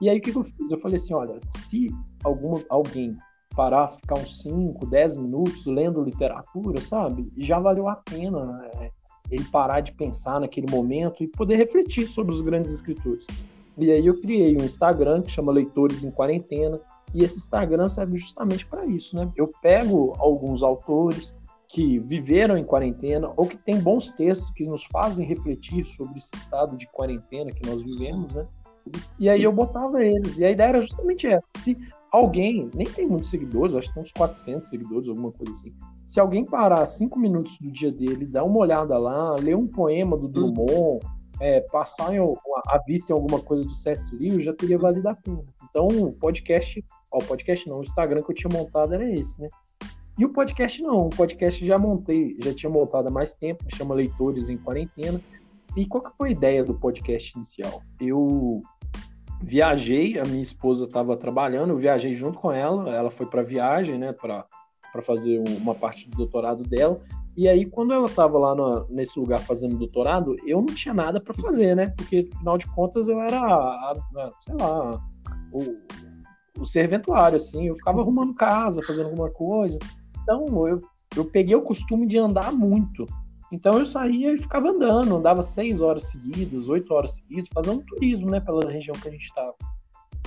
[0.00, 0.72] E aí o que, eu fiz?
[0.72, 1.88] Eu falei assim: olha, se
[2.24, 3.14] alguma, alguém
[3.54, 7.26] parar, ficar uns 5, 10 minutos lendo literatura, sabe?
[7.36, 8.90] Já valeu a pena né?
[9.30, 13.26] ele parar de pensar naquele momento e poder refletir sobre os grandes escritores.
[13.76, 16.80] E aí eu criei um Instagram que chama Leitores em Quarentena,
[17.14, 19.30] e esse Instagram serve justamente para isso, né?
[19.36, 21.34] Eu pego alguns autores
[21.68, 26.30] que viveram em quarentena ou que têm bons textos que nos fazem refletir sobre esse
[26.34, 28.46] estado de quarentena que nós vivemos, né?
[29.18, 30.38] E aí eu botava eles.
[30.38, 31.46] E a ideia era justamente essa.
[31.56, 31.78] Se
[32.10, 35.72] alguém, nem tem muitos seguidores, acho que tem uns 400 seguidores, alguma coisa assim.
[36.06, 40.16] Se alguém parar cinco minutos do dia dele, dar uma olhada lá, ler um poema
[40.16, 41.00] do Drummond,
[41.40, 44.14] é, passar em, a vista em alguma coisa do C.S.
[44.14, 45.44] Lewis, já teria valido a pena.
[45.68, 49.40] Então, o podcast, ó, o podcast não, o Instagram que eu tinha montado era esse,
[49.40, 49.48] né?
[50.18, 53.94] E o podcast não, o podcast já montei, já tinha montado há mais tempo, chama
[53.94, 55.20] Leitores em Quarentena.
[55.76, 57.82] E qual que foi a ideia do podcast inicial?
[57.98, 58.62] Eu
[59.42, 63.98] viajei, a minha esposa estava trabalhando, eu viajei junto com ela, ela foi para viagem,
[63.98, 64.46] né, para
[65.00, 67.00] fazer uma parte do doutorado dela.
[67.36, 71.20] E aí, quando ela estava lá no, nesse lugar fazendo doutorado, eu não tinha nada
[71.20, 71.88] para fazer, né?
[71.96, 75.00] Porque, afinal de contas, eu era, a, a, sei lá,
[75.50, 77.68] o, o serventuário, assim.
[77.68, 79.78] Eu ficava arrumando casa, fazendo alguma coisa.
[80.22, 80.78] Então, eu,
[81.16, 83.06] eu peguei o costume de andar muito.
[83.50, 85.16] Então, eu saía e ficava andando.
[85.16, 88.40] Andava seis horas seguidas, oito horas seguidas, fazendo turismo, né?
[88.40, 89.54] Pela região que a gente estava.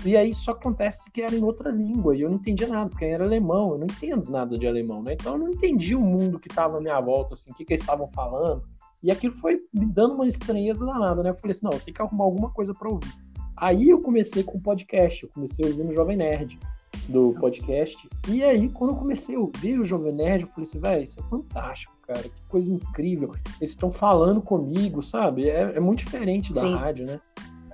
[0.05, 3.05] E aí só acontece que era em outra língua e eu não entendia nada, porque
[3.05, 5.13] era alemão, eu não entendo nada de alemão, né?
[5.13, 7.73] Então eu não entendi o mundo que estava à minha volta, assim, o que, que
[7.73, 8.63] eles estavam falando.
[9.01, 11.31] E aquilo foi me dando uma estranheza danada, né?
[11.31, 13.11] Eu falei assim, não, tem que arrumar alguma coisa para ouvir.
[13.57, 16.59] Aí eu comecei com o podcast, eu comecei ouvindo o Jovem Nerd
[17.07, 17.97] do podcast.
[18.27, 21.19] E aí, quando eu comecei a ouvir o Jovem Nerd, eu falei assim, velho, isso
[21.19, 23.31] é fantástico, cara, que coisa incrível.
[23.59, 25.49] Eles estão falando comigo, sabe?
[25.49, 26.75] É, é muito diferente da Sim.
[26.75, 27.19] rádio, né?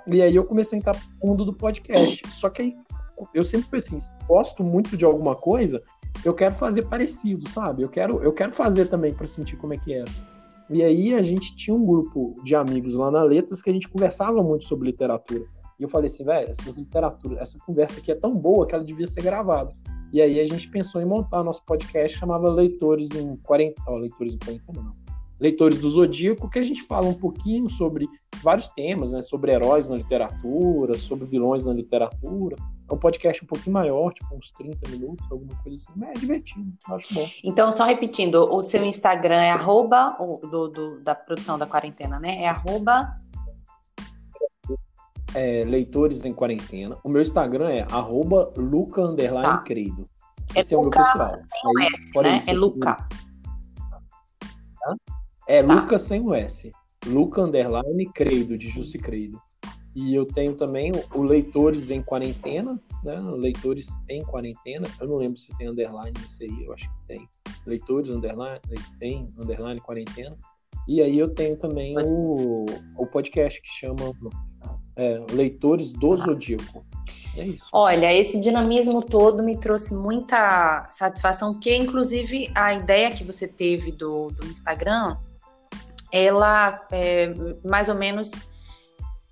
[0.08, 2.28] E aí eu comecei a entrar no fundo do podcast.
[2.30, 2.78] Só que aí
[3.34, 5.82] eu sempre fui assim, gosto muito de alguma coisa,
[6.26, 7.84] eu quero fazer parecido, sabe?
[7.84, 10.10] Eu quero, eu quero fazer também para sentir como é que era.
[10.70, 13.90] E aí a gente tinha um grupo de amigos lá na Letras que a gente
[13.90, 15.44] conversava muito sobre literatura.
[15.80, 18.84] E eu falei assim, velho, essas literaturas, essa conversa aqui é tão boa que ela
[18.84, 19.72] devia ser gravada.
[20.14, 23.82] E aí a gente pensou em montar nosso podcast, chamava Leitores em 40.
[23.88, 24.92] Ó, Leitores em 40 não
[25.42, 28.08] leitores do Zodíaco, que a gente fala um pouquinho sobre
[28.44, 29.24] vários temas, né?
[29.24, 32.56] Sobre heróis na literatura, sobre vilões na literatura.
[32.88, 36.14] É um podcast um pouquinho maior, tipo uns 30 minutos, alguma coisa assim, mas é
[36.14, 37.28] divertido, acho bom.
[37.44, 42.44] Então, só repetindo, o seu Instagram é arroba, do, do, da produção da quarentena, né?
[42.44, 43.18] É arroba...
[45.34, 46.98] É, leitores em quarentena.
[47.06, 49.58] O meu Instagram é arroba luca underline tá.
[49.60, 50.08] credo.
[50.54, 51.40] Esse é, é o meu pessoal.
[51.80, 52.44] Aí, S, né?
[52.46, 53.08] É Luca.
[55.52, 55.74] É tá.
[55.74, 56.72] Lucas sem o S.
[57.06, 59.38] Luca Underline Credo, de Jussi Credo.
[59.94, 63.20] E eu tenho também o Leitores em Quarentena, né?
[63.20, 64.88] Leitores em Quarentena.
[65.02, 67.28] Eu não lembro se tem underline nesse aí, eu acho que tem.
[67.66, 68.62] Leitores Underline,
[68.98, 70.38] tem Underline Quarentena.
[70.88, 72.66] E aí eu tenho também o,
[72.98, 74.14] o podcast que chama
[74.96, 76.86] é, Leitores do Zodíaco.
[77.36, 77.66] É isso.
[77.74, 83.92] Olha, esse dinamismo todo me trouxe muita satisfação, que inclusive a ideia que você teve
[83.92, 85.18] do, do Instagram
[86.12, 88.62] ela é mais ou menos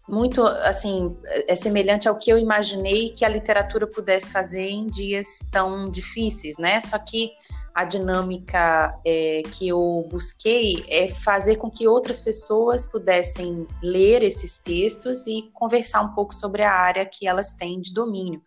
[0.07, 1.15] muito assim
[1.47, 6.57] é semelhante ao que eu imaginei que a literatura pudesse fazer em dias tão difíceis,
[6.57, 6.79] né?
[6.79, 7.31] Só que
[7.73, 14.57] a dinâmica é, que eu busquei é fazer com que outras pessoas pudessem ler esses
[14.57, 18.41] textos e conversar um pouco sobre a área que elas têm de domínio.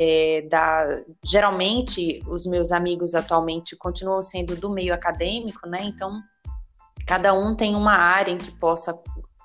[0.00, 0.86] É, da,
[1.24, 5.80] geralmente, os meus amigos atualmente continuam sendo do meio acadêmico, né?
[5.82, 6.22] Então,
[7.08, 8.94] Cada um tem uma área em que possa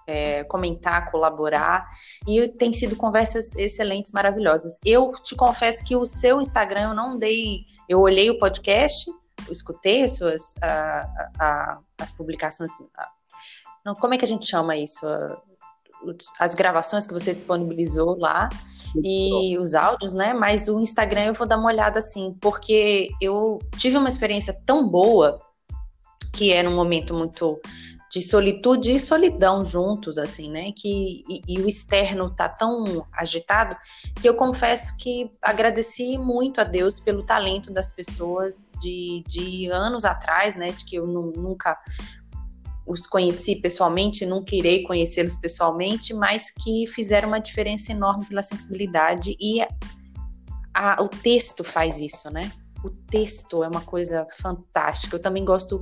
[0.05, 1.87] é, comentar, colaborar,
[2.27, 4.77] e tem sido conversas excelentes, maravilhosas.
[4.85, 7.61] Eu te confesso que o seu Instagram eu não dei.
[7.87, 9.09] Eu olhei o podcast,
[9.47, 12.73] eu escutei as suas a, a, as publicações.
[12.97, 13.07] A,
[13.85, 15.07] não, como é que a gente chama isso?
[16.37, 18.49] as gravações que você disponibilizou lá
[19.01, 20.33] e os áudios, né?
[20.33, 24.85] Mas o Instagram eu vou dar uma olhada assim, porque eu tive uma experiência tão
[24.85, 25.39] boa
[26.33, 27.61] que é num momento muito
[28.13, 30.71] de solitude e solidão juntos, assim, né?
[30.71, 33.75] Que, e, e, o externo tá tão agitado
[34.21, 40.05] que eu confesso que agradeci muito a Deus pelo talento das pessoas de, de anos
[40.05, 40.71] atrás, né?
[40.71, 41.75] De que eu nunca
[42.85, 49.35] os conheci pessoalmente, nunca irei conhecê-los pessoalmente, mas que fizeram uma diferença enorme pela sensibilidade
[49.39, 49.67] e a,
[50.75, 52.51] a, o texto faz isso, né?
[52.83, 55.15] O texto é uma coisa fantástica.
[55.15, 55.81] Eu também gosto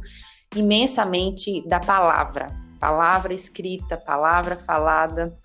[0.56, 5.38] imensamente da palavra, palavra escrita, palavra falada,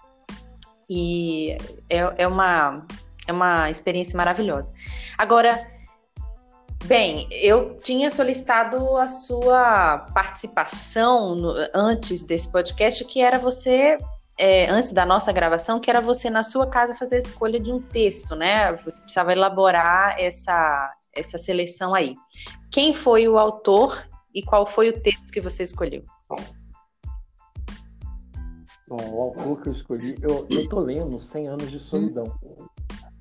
[0.88, 1.56] e
[1.90, 2.86] é, é, uma,
[3.26, 4.72] é uma experiência maravilhosa.
[5.18, 5.66] Agora,
[6.84, 13.98] bem, eu tinha solicitado a sua participação no, antes desse podcast, que era você
[14.38, 17.72] é, antes da nossa gravação, que era você na sua casa fazer a escolha de
[17.72, 18.72] um texto, né?
[18.76, 22.14] Você precisava elaborar essa, essa seleção aí.
[22.70, 26.04] Quem foi o autor e qual foi o texto que você escolheu?
[28.86, 32.38] Bom, o autor que eu escolhi, eu, eu tô lendo 100 Anos de Solidão,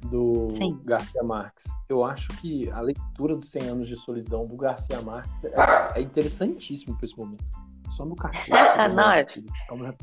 [0.02, 0.80] do Sim.
[0.84, 1.66] Garcia Marques.
[1.88, 6.02] Eu acho que a leitura dos 100 Anos de Solidão do Garcia Marques é, é
[6.02, 7.46] interessantíssimo para esse momento.
[7.90, 8.60] Só no cachorro.
[8.78, 9.26] Ah, não, é...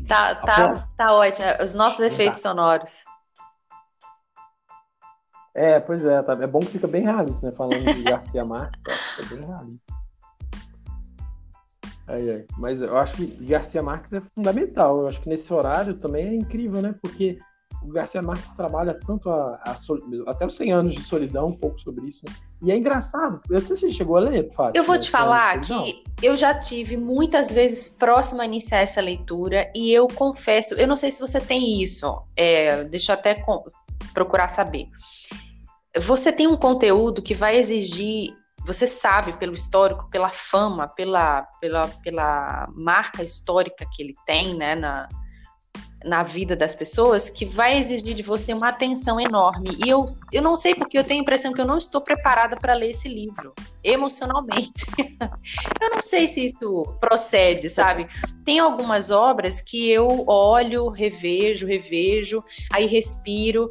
[0.09, 1.47] tá, tá, tá ótimo.
[1.63, 3.05] Os nossos efeitos sonoros.
[5.55, 7.53] É, pois é, tá, é bom que fica bem realista, né?
[7.53, 8.81] Falando de Garcia Marques,
[9.21, 10.02] é bem realista.
[12.59, 15.01] Mas eu acho que Garcia Marques é fundamental.
[15.01, 16.95] Eu acho que nesse horário também é incrível, né?
[17.01, 17.39] Porque
[17.85, 19.77] o Garcia Marques trabalha tanto a, a
[20.31, 22.25] até os 100 anos de solidão, um pouco sobre isso.
[22.27, 22.35] Né?
[22.63, 23.41] E é engraçado.
[23.51, 24.79] Eu sei se você chegou a ler, Fábio.
[24.79, 29.71] Eu vou te falar que eu já tive muitas vezes próxima a iniciar essa leitura
[29.75, 32.23] e eu confesso, eu não sei se você tem isso.
[32.37, 33.43] É, deixa eu até
[34.15, 34.89] procurar saber.
[35.99, 41.89] Você tem um conteúdo que vai exigir você sabe pelo histórico, pela fama, pela, pela,
[41.89, 45.09] pela marca histórica que ele tem, né, na,
[46.05, 49.77] na vida das pessoas que vai exigir de você uma atenção enorme.
[49.85, 52.57] E eu, eu não sei porque eu tenho a impressão que eu não estou preparada
[52.57, 54.87] para ler esse livro, emocionalmente.
[55.81, 58.09] eu não sei se isso procede, sabe?
[58.45, 63.71] Tem algumas obras que eu olho, revejo, revejo, aí respiro.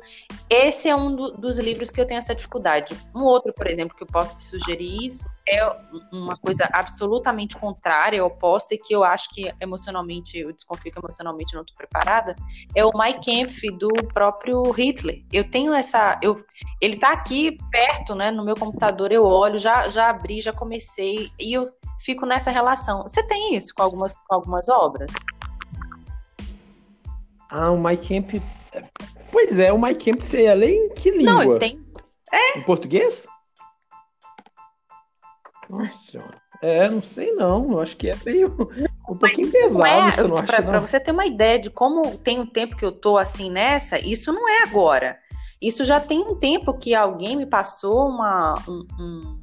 [0.50, 2.96] Esse é um do, dos livros que eu tenho essa dificuldade.
[3.16, 5.66] Um outro, por exemplo, que eu posso te sugerir isso é
[6.12, 11.54] uma coisa absolutamente contrária, oposta, e que eu acho que emocionalmente, eu desconfio que emocionalmente
[11.54, 12.36] não estou preparada,
[12.76, 15.24] é o My Kampf do próprio Hitler.
[15.32, 16.20] Eu tenho essa.
[16.22, 16.36] Eu,
[16.80, 21.30] ele está aqui perto, né, no meu computador, eu olho, já, já abri, já comecei,
[21.40, 21.70] e eu
[22.04, 23.04] fico nessa relação.
[23.04, 25.12] Você tem isso com algumas, com algumas obras?
[27.50, 28.42] Ah, o My Camp.
[29.32, 31.46] Pois é, o My Camp você ia ler em que língua?
[31.46, 31.84] Não, tem.
[32.32, 32.60] É.
[32.60, 33.28] Em português?
[35.70, 36.42] Nossa senhora.
[36.62, 37.72] É, não sei não.
[37.72, 38.56] Eu acho que é meio
[39.10, 39.86] um pouquinho pesado.
[39.86, 42.86] É, você não pra, pra, você ter uma ideia de como tem um tempo que
[42.86, 45.18] eu tô assim nessa, isso não é agora.
[45.62, 48.56] Isso já tem um tempo que alguém me passou uma.
[48.68, 49.41] Um, um...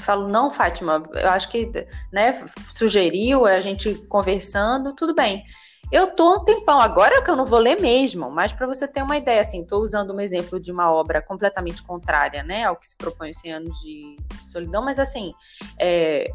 [0.00, 1.70] Falo, não, Fátima, eu acho que
[2.12, 2.32] né,
[2.66, 5.42] sugeriu a gente conversando, tudo bem.
[5.90, 8.86] Eu tô um tempão, agora é que eu não vou ler mesmo, mas para você
[8.86, 12.76] ter uma ideia, assim, tô usando um exemplo de uma obra completamente contrária, né, ao
[12.76, 15.34] que se propõe os 100 anos de solidão, mas assim,
[15.80, 16.30] é,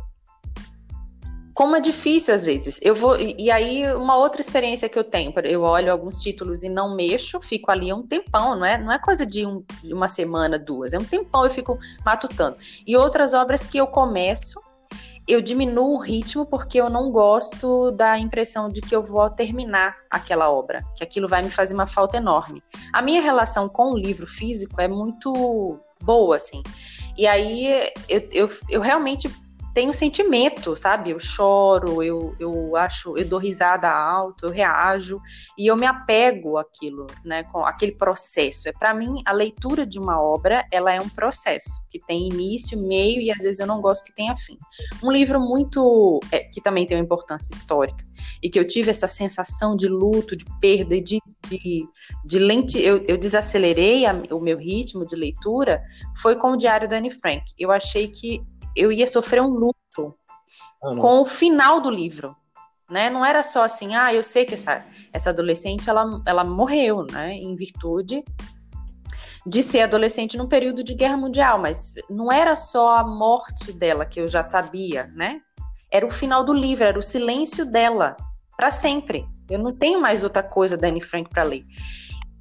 [1.55, 2.79] como é difícil às vezes.
[2.83, 6.69] Eu vou e, aí uma outra experiência que eu tenho, eu olho alguns títulos e
[6.69, 8.77] não mexo, fico ali um tempão, não é?
[8.77, 12.57] Não é coisa de, um, de uma semana, duas, é um tempão eu fico matutando.
[12.85, 14.59] E outras obras que eu começo
[15.27, 19.95] eu diminuo o ritmo porque eu não gosto da impressão de que eu vou terminar
[20.07, 22.61] aquela obra, que aquilo vai me fazer uma falta enorme.
[22.93, 26.61] A minha relação com o livro físico é muito boa, assim.
[27.17, 29.27] E aí eu, eu, eu realmente
[29.75, 31.09] tenho sentimento, sabe?
[31.09, 35.19] Eu choro, eu, eu acho, eu dou risada alto, eu reajo
[35.57, 37.43] e eu me apego àquilo, né?
[37.43, 38.69] Com aquele processo.
[38.69, 42.87] É para mim a leitura de uma obra, ela é um processo que tem início,
[42.87, 44.57] meio e às vezes eu não gosto que tenha fim.
[45.03, 48.05] Um livro muito é, que também tem uma importância histórica
[48.41, 51.87] e que eu tive essa sensação de luto, de perda, de de,
[52.25, 55.83] de lente, eu, eu desacelerei a, o meu ritmo de leitura
[56.17, 57.43] foi com o Diário da Anne Frank.
[57.57, 58.41] Eu achei que
[58.75, 60.15] eu ia sofrer um luto
[60.83, 62.35] ah, com o final do livro.
[62.89, 63.09] Né?
[63.09, 67.33] Não era só assim, ah, eu sei que essa, essa adolescente ela, ela morreu, né,
[67.33, 68.23] em virtude
[69.45, 74.05] de ser adolescente num período de guerra mundial, mas não era só a morte dela
[74.05, 75.39] que eu já sabia, né?
[75.91, 78.17] Era o final do livro, era o silêncio dela
[78.57, 79.25] para sempre.
[79.47, 81.63] Eu não tenho mais outra coisa da Anne Frank para ler.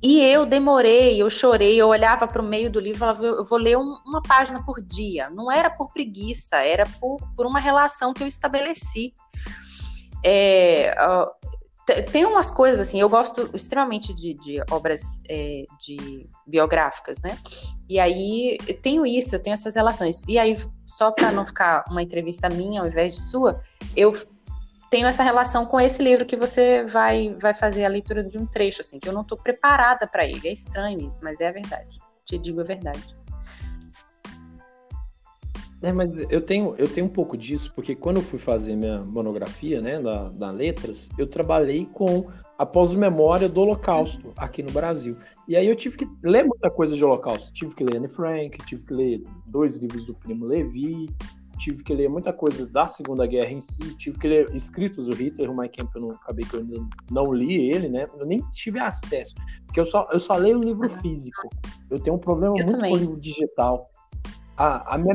[0.05, 3.43] E eu demorei, eu chorei, eu olhava para o meio do livro e falava, eu
[3.47, 5.31] vou ler um, uma página por dia.
[5.31, 9.15] Não era por preguiça, era por, por uma relação que eu estabeleci.
[10.23, 10.95] É,
[12.13, 17.39] tem umas coisas assim, eu gosto extremamente de, de obras é, de biográficas, né?
[17.89, 20.23] E aí eu tenho isso, eu tenho essas relações.
[20.29, 20.55] E aí,
[20.87, 23.63] só para não ficar uma entrevista minha ao invés de sua,
[23.97, 24.15] eu
[24.95, 28.47] tenho essa relação com esse livro que você vai, vai fazer a leitura de um
[28.47, 30.47] trecho, assim, que eu não estou preparada para ele.
[30.47, 31.99] É estranho isso, mas é a verdade.
[32.25, 33.03] Te digo a verdade.
[35.83, 39.01] É, mas eu tenho, eu tenho um pouco disso, porque quando eu fui fazer minha
[39.01, 45.17] monografia, né, da, da Letras, eu trabalhei com a pós-memória do Holocausto aqui no Brasil.
[45.49, 47.53] E aí eu tive que ler muita coisa de Holocausto.
[47.53, 51.09] Tive que ler Anne Frank, tive que ler dois livros do Primo Levi,
[51.57, 55.15] tive que ler muita coisa da Segunda Guerra em si, tive que ler escritos do
[55.15, 56.77] Hitler, o Mike Camp eu não acabei que eu ainda
[57.11, 58.09] não li ele, né?
[58.19, 59.35] Eu nem tive acesso,
[59.67, 61.49] porque eu só, eu só leio o livro físico.
[61.91, 62.91] Eu tenho um problema eu muito também.
[62.91, 63.91] com o livro digital.
[64.57, 65.15] A, a minha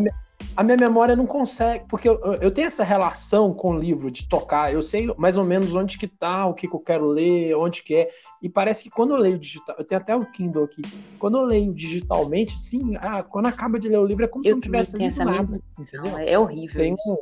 [0.55, 4.27] a minha memória não consegue, porque eu, eu tenho essa relação com o livro de
[4.27, 7.55] tocar, eu sei mais ou menos onde que tá, o que, que eu quero ler,
[7.55, 8.09] onde que é,
[8.41, 10.81] e parece que quando eu leio digital, eu tenho até o Kindle aqui,
[11.17, 14.49] quando eu leio digitalmente, sim, ah, quando acaba de ler o livro é como eu
[14.49, 15.61] se não tivesse lido nada, mesma...
[15.79, 16.17] entendeu?
[16.17, 17.19] é horrível Tem isso.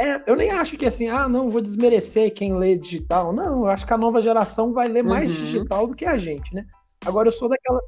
[0.00, 3.32] É, eu nem acho que assim, ah, não, vou desmerecer quem lê digital.
[3.32, 5.36] Não, eu acho que a nova geração vai ler mais uhum.
[5.36, 6.66] digital do que a gente, né?
[7.06, 7.80] Agora eu sou daquela,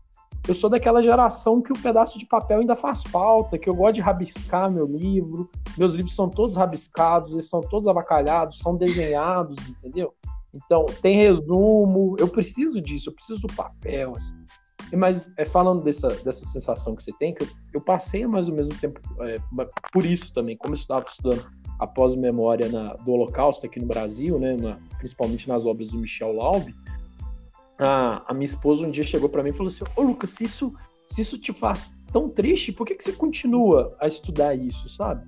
[0.46, 3.94] eu sou daquela geração que o pedaço de papel ainda faz falta, que eu gosto
[3.94, 5.50] de rabiscar meu livro.
[5.78, 10.12] Meus livros são todos rabiscados, eles são todos avacalhados, são desenhados, entendeu?
[10.52, 14.12] Então, tem resumo, eu preciso disso, eu preciso do papel.
[14.16, 14.34] Assim.
[14.94, 18.54] Mas é, falando dessa, dessa sensação que você tem, que eu, eu passei mais ou
[18.54, 19.36] mesmo tempo é,
[19.92, 21.44] por isso também, como eu estava estudando
[21.78, 26.74] após memória do Holocausto aqui no Brasil, né, na, principalmente nas obras do Michel Laube,
[27.78, 30.44] a, a minha esposa um dia chegou para mim e falou assim: Ô Lucas, se
[30.44, 30.72] isso,
[31.08, 35.26] se isso te faz tão triste, por que, que você continua a estudar isso, sabe?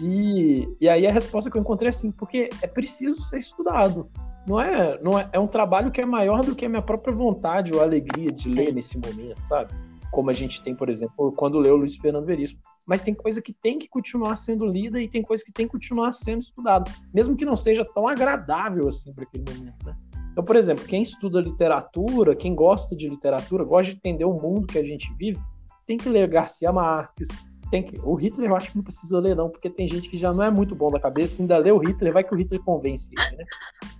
[0.00, 4.10] E, e aí a resposta que eu encontrei é assim: porque é preciso ser estudado.
[4.46, 7.14] Não é, não é, é um trabalho que é maior do que a minha própria
[7.14, 9.74] vontade ou alegria de ler nesse momento, sabe?
[10.10, 12.60] Como a gente tem, por exemplo, quando leu Luiz Fernando Veríssimo.
[12.86, 15.72] Mas tem coisa que tem que continuar sendo lida e tem coisa que tem que
[15.72, 19.94] continuar sendo estudada, mesmo que não seja tão agradável assim para aquele momento, né?
[20.38, 24.68] Então, por exemplo, quem estuda literatura, quem gosta de literatura, gosta de entender o mundo
[24.68, 25.40] que a gente vive,
[25.84, 27.26] tem que ler Garcia Marques,
[27.72, 27.98] tem que...
[28.04, 30.44] O Hitler eu acho que não precisa ler, não, porque tem gente que já não
[30.44, 33.36] é muito bom da cabeça, ainda lê o Hitler, vai que o Hitler convence ele,
[33.36, 33.44] né?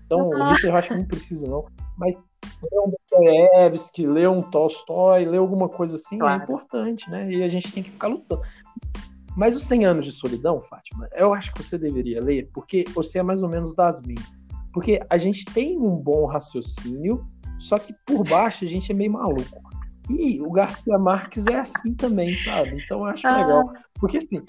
[0.07, 1.67] Então, o Hitler eu acho que não precisa, não.
[1.97, 2.25] Mas
[2.63, 6.41] ler um Dostoiévski, ler um Tolstói, ler alguma coisa assim é claro.
[6.41, 7.29] é importante, né?
[7.33, 8.43] E a gente tem que ficar lutando.
[9.37, 13.19] Mas os 100 anos de solidão, Fátima, eu acho que você deveria ler, porque você
[13.19, 14.39] é mais ou menos das minhas.
[14.73, 17.27] Porque a gente tem um bom raciocínio,
[17.59, 19.69] só que por baixo a gente é meio maluco.
[20.09, 22.81] E o Garcia Marques é assim também, sabe?
[22.83, 23.37] Então eu acho ah.
[23.37, 23.73] legal.
[24.01, 24.43] Porque assim,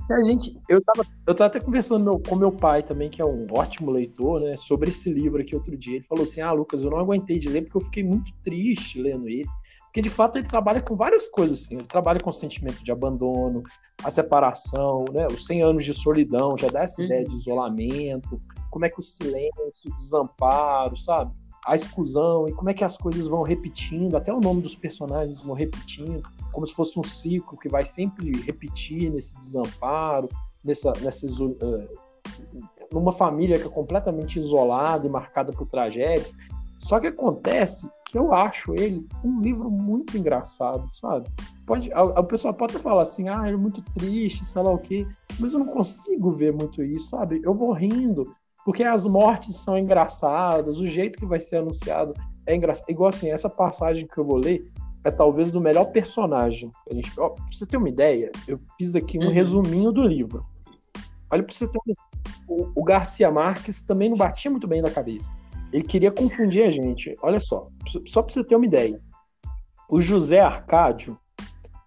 [0.00, 0.58] se a gente.
[0.68, 3.90] Eu tava, eu tava até conversando meu, com meu pai também, que é um ótimo
[3.90, 4.56] leitor, né?
[4.56, 5.96] Sobre esse livro aqui outro dia.
[5.96, 9.00] Ele falou assim: Ah, Lucas, eu não aguentei de ler porque eu fiquei muito triste
[9.00, 9.46] lendo ele.
[9.92, 11.74] Porque de fato ele trabalha com várias coisas assim.
[11.74, 13.62] Ele trabalha com o sentimento de abandono,
[14.02, 15.26] a separação, né?
[15.26, 17.06] Os 100 anos de solidão, já dá essa uhum.
[17.06, 18.40] ideia de isolamento,
[18.70, 21.30] como é que o silêncio, o desamparo, sabe?
[21.66, 25.42] A exclusão e como é que as coisas vão repetindo, até o nome dos personagens
[25.42, 26.22] vão repetindo,
[26.52, 30.26] como se fosse um ciclo que vai sempre repetir nesse desamparo,
[30.64, 31.88] nessa, nessa uh,
[32.90, 36.32] numa família que é completamente isolada e marcada por tragédias.
[36.78, 41.30] Só que acontece que eu acho ele um livro muito engraçado, sabe?
[41.64, 44.76] Pode, a, a pessoa pode falar assim, ah, ele é muito triste, sei lá o
[44.76, 45.06] quê,
[45.40, 47.40] mas eu não consigo ver muito isso, sabe?
[47.42, 48.34] Eu vou rindo,
[48.66, 52.12] porque as mortes são engraçadas, o jeito que vai ser anunciado
[52.46, 52.90] é engraçado.
[52.90, 54.70] Igual assim, essa passagem que eu vou ler
[55.04, 56.70] é talvez do melhor personagem.
[56.90, 59.32] A gente, ó, pra você ter uma ideia, eu fiz aqui um uhum.
[59.32, 60.44] resuminho do livro.
[61.30, 61.94] Olha pra você ter uma...
[62.46, 65.32] o, o Garcia Marques também não batia muito bem na cabeça.
[65.72, 67.16] Ele queria confundir a gente.
[67.22, 67.68] Olha só,
[68.06, 69.00] só para você ter uma ideia.
[69.88, 71.18] O José Arcádio,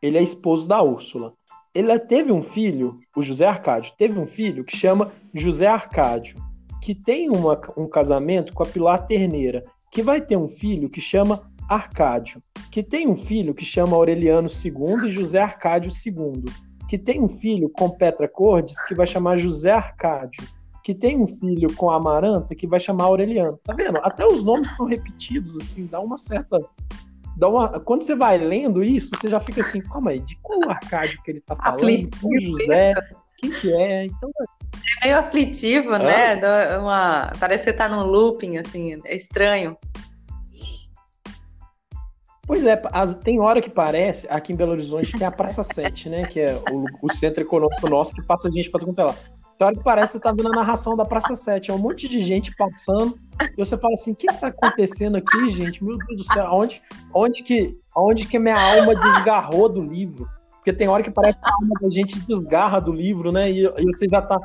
[0.01, 1.33] ele é esposo da Úrsula.
[1.73, 6.38] Ele teve um filho, o José Arcádio, teve um filho que chama José Arcádio,
[6.81, 11.01] que tem uma, um casamento com a Pilar Terneira, que vai ter um filho que
[11.01, 16.45] chama Arcádio, que tem um filho que chama Aureliano II e José Arcádio II,
[16.88, 20.43] que tem um filho com Petra Cordes que vai chamar José Arcádio,
[20.86, 23.59] que tem um filho com a Amaranta que vai chamar Aureliano.
[23.63, 23.97] Tá vendo?
[24.03, 26.59] Até os nomes são repetidos, assim, dá uma certa.
[27.36, 27.79] Dá uma...
[27.79, 31.31] Quando você vai lendo isso, você já fica assim, calma aí, de qual Arcádio que
[31.31, 31.73] ele tá falando?
[31.73, 32.93] Aflitivo, José,
[33.39, 34.05] quem que é?
[34.05, 34.29] Então.
[35.01, 35.99] É meio aflitivo, ah.
[35.99, 36.77] né?
[36.77, 37.31] Uma...
[37.39, 39.75] Parece que você tá num looping, assim, é estranho.
[42.45, 46.09] Pois é, as, tem hora que parece, aqui em Belo Horizonte tem a Praça 7,
[46.09, 46.27] né?
[46.27, 49.15] Que é o, o centro econômico nosso que passa gente para tudo lá.
[49.60, 51.72] Hora que parece que você tá vendo a narração da Praça 7.
[51.72, 53.18] É um monte de gente passando.
[53.41, 55.84] E você fala assim: o que, está acontecendo aqui, gente?
[55.84, 56.82] Meu Deus do céu, onde,
[57.14, 60.28] onde, que, onde que minha alma desgarrou do livro?
[60.51, 63.49] Porque tem hora que parece que a alma da gente desgarra do livro, né?
[63.49, 64.39] E, e você já tá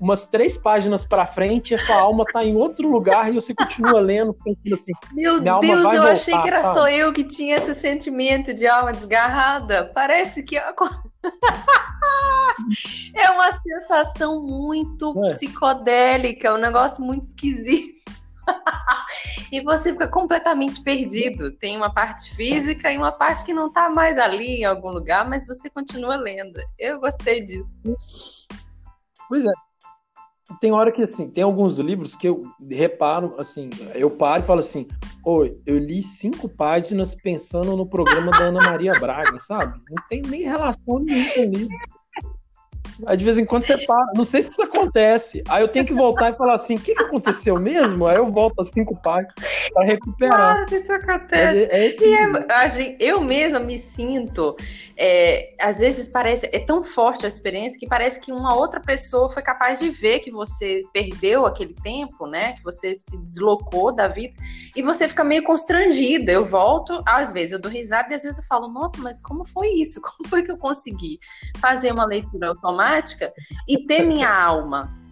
[0.00, 4.00] umas três páginas para frente, a sua alma tá em outro lugar e você continua
[4.00, 4.92] lendo, pensando assim.
[5.12, 6.74] Meu Deus, eu voltar, achei que era sabe?
[6.74, 9.90] só eu que tinha esse sentimento de alma desgarrada.
[9.94, 10.56] Parece que
[13.14, 15.28] é uma sensação muito é.
[15.28, 18.02] psicodélica, é um negócio muito esquisito.
[19.52, 21.52] e você fica completamente perdido.
[21.52, 25.28] Tem uma parte física e uma parte que não está mais ali em algum lugar,
[25.28, 26.58] mas você continua lendo.
[26.78, 27.78] Eu gostei disso.
[29.28, 29.52] Pois é.
[30.60, 34.60] Tem hora que assim, tem alguns livros que eu reparo, assim, eu paro e falo
[34.60, 34.86] assim,
[35.24, 39.80] Oi, eu li cinco páginas pensando no programa da Ana Maria Braga, sabe?
[39.88, 41.68] Não tem nem relação nenhuma com o livro.
[43.06, 44.12] Aí de vez em quando você para.
[44.14, 45.42] Não sei se isso acontece.
[45.48, 48.06] Aí eu tenho que voltar e falar assim: o que, que aconteceu mesmo?
[48.06, 49.34] Aí eu volto a cinco páginas
[49.72, 50.38] para recuperar.
[50.38, 51.68] Claro que isso acontece.
[51.70, 54.56] É, é é, eu mesma me sinto.
[54.96, 56.48] É, às vezes parece.
[56.52, 60.20] É tão forte a experiência que parece que uma outra pessoa foi capaz de ver
[60.20, 62.54] que você perdeu aquele tempo, né?
[62.54, 64.34] Que você se deslocou da vida.
[64.76, 66.30] E você fica meio constrangida.
[66.30, 69.44] Eu volto, às vezes eu dou risada e às vezes eu falo: nossa, mas como
[69.46, 70.00] foi isso?
[70.12, 71.18] Como foi que eu consegui
[71.58, 72.81] fazer uma leitura automática?
[73.68, 75.02] E ter minha alma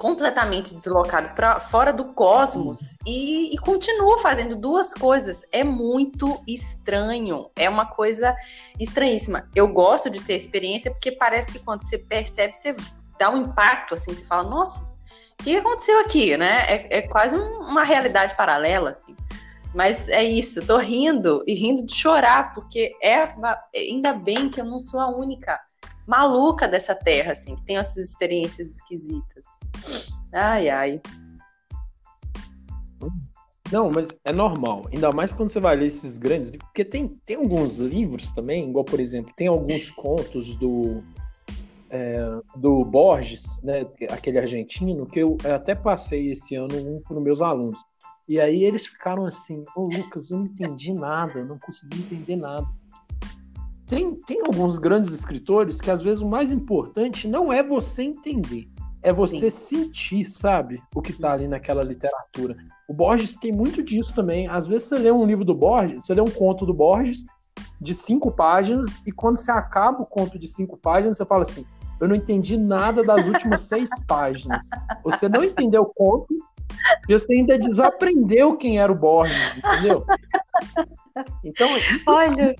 [0.00, 5.44] completamente deslocado para fora do cosmos e, e continua fazendo duas coisas.
[5.52, 8.34] É muito estranho, é uma coisa
[8.78, 9.46] estranhíssima.
[9.54, 12.74] Eu gosto de ter experiência porque parece que quando você percebe, você
[13.18, 14.90] dá um impacto, assim, você fala, nossa,
[15.38, 16.64] o que aconteceu aqui, né?
[16.66, 19.14] É, é quase um, uma realidade paralela, assim.
[19.74, 23.28] Mas é isso, tô rindo e rindo de chorar, porque é
[23.76, 25.60] ainda bem que eu não sou a única
[26.06, 29.46] maluca dessa terra, assim, que tem essas experiências esquisitas.
[30.32, 31.00] Ai, ai.
[33.70, 34.86] Não, mas é normal.
[34.92, 36.68] Ainda mais quando você vai ler esses grandes livros.
[36.68, 41.04] Porque tem, tem alguns livros também, igual, por exemplo, tem alguns contos do,
[41.88, 42.18] é,
[42.56, 47.40] do Borges, né, aquele argentino, que eu até passei esse ano um para os meus
[47.40, 47.80] alunos.
[48.28, 52.66] E aí eles ficaram assim, ô Lucas, eu não entendi nada, não consegui entender nada
[53.90, 58.68] tem, tem alguns grandes escritores que às vezes o mais importante não é você entender,
[59.02, 59.84] é você Sim.
[59.84, 62.56] sentir, sabe, o que está ali naquela literatura.
[62.88, 64.46] O Borges tem muito disso também.
[64.46, 67.24] Às vezes você lê um livro do Borges, você lê um conto do Borges
[67.80, 71.66] de cinco páginas, e quando você acaba o conto de cinco páginas, você fala assim:
[72.00, 74.68] Eu não entendi nada das últimas seis páginas.
[75.02, 76.32] Você não entendeu o conto,
[77.08, 80.04] e você ainda desaprendeu quem era o Borges, entendeu?
[81.42, 82.54] Então, isso, Olha.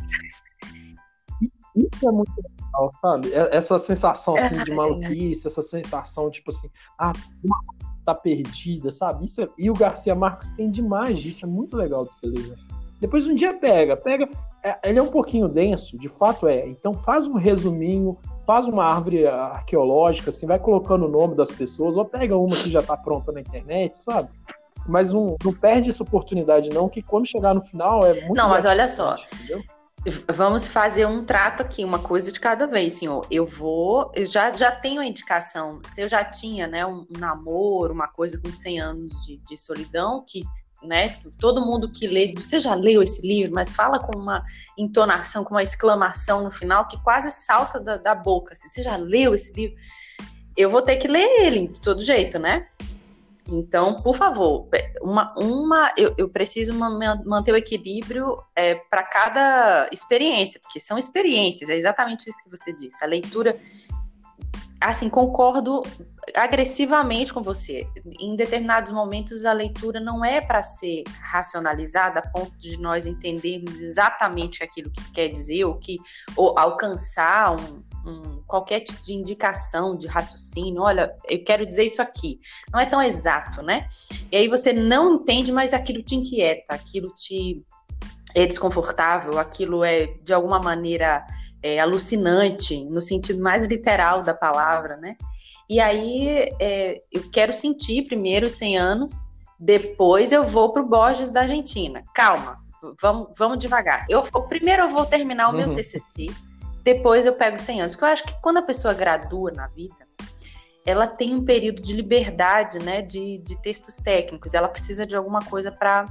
[1.76, 3.32] Isso é muito legal, sabe?
[3.32, 6.68] É, essa sensação assim, de maluquice, essa sensação, tipo assim,
[6.98, 7.12] ah,
[7.44, 7.56] uma
[8.04, 9.26] tá perdida, sabe?
[9.26, 9.48] Isso é...
[9.58, 12.56] E o Garcia Marques tem demais disso, é muito legal de você ler.
[13.00, 14.28] Depois um dia pega, pega.
[14.62, 16.66] É, ele é um pouquinho denso, de fato é.
[16.68, 21.96] Então faz um resuminho, faz uma árvore arqueológica, assim, vai colocando o nome das pessoas,
[21.96, 24.28] ou pega uma que já tá pronta na internet, sabe?
[24.86, 28.34] Mas não, não perde essa oportunidade, não, que quando chegar no final é muito.
[28.34, 29.16] Não, mas olha só.
[29.32, 29.62] Entendeu?
[30.32, 33.26] Vamos fazer um trato aqui, uma coisa de cada vez, senhor.
[33.30, 35.80] Eu vou, eu já, já tenho a indicação.
[35.90, 39.56] Se eu já tinha, né, um, um namoro, uma coisa com 100 anos de, de,
[39.58, 40.42] solidão, que,
[40.82, 44.42] né, todo mundo que lê, você já leu esse livro, mas fala com uma
[44.78, 48.54] entonação, com uma exclamação no final que quase salta da, da boca.
[48.54, 49.76] Assim, você já leu esse livro?
[50.56, 52.66] Eu vou ter que ler ele de todo jeito, né?
[53.50, 54.68] Então, por favor,
[55.02, 61.68] uma, uma eu, eu preciso manter o equilíbrio é, para cada experiência, porque são experiências,
[61.68, 63.04] é exatamente isso que você disse.
[63.04, 63.58] A leitura,
[64.80, 65.82] assim, concordo
[66.36, 67.88] agressivamente com você.
[68.20, 73.74] Em determinados momentos, a leitura não é para ser racionalizada a ponto de nós entendermos
[73.82, 75.98] exatamente aquilo que quer dizer, ou que
[76.36, 82.00] ou alcançar um, um, qualquer tipo de indicação, de raciocínio, olha, eu quero dizer isso
[82.00, 82.40] aqui.
[82.72, 83.86] Não é tão exato, né?
[84.30, 87.62] E aí você não entende, mas aquilo te inquieta, aquilo te
[88.34, 91.26] é desconfortável, aquilo é de alguma maneira
[91.62, 95.16] é, alucinante, no sentido mais literal da palavra, né?
[95.68, 99.14] E aí é, eu quero sentir primeiro 100 anos,
[99.58, 102.02] depois eu vou para o Borges da Argentina.
[102.14, 102.58] Calma,
[103.00, 104.06] vamos, vamos devagar.
[104.08, 105.58] Eu, primeiro eu vou terminar o uhum.
[105.58, 106.30] meu TCC,
[106.82, 107.92] depois eu pego 100 anos.
[107.94, 109.96] Porque eu acho que quando a pessoa gradua na vida,
[110.84, 114.54] ela tem um período de liberdade, né, de, de textos técnicos.
[114.54, 116.06] Ela precisa de alguma coisa para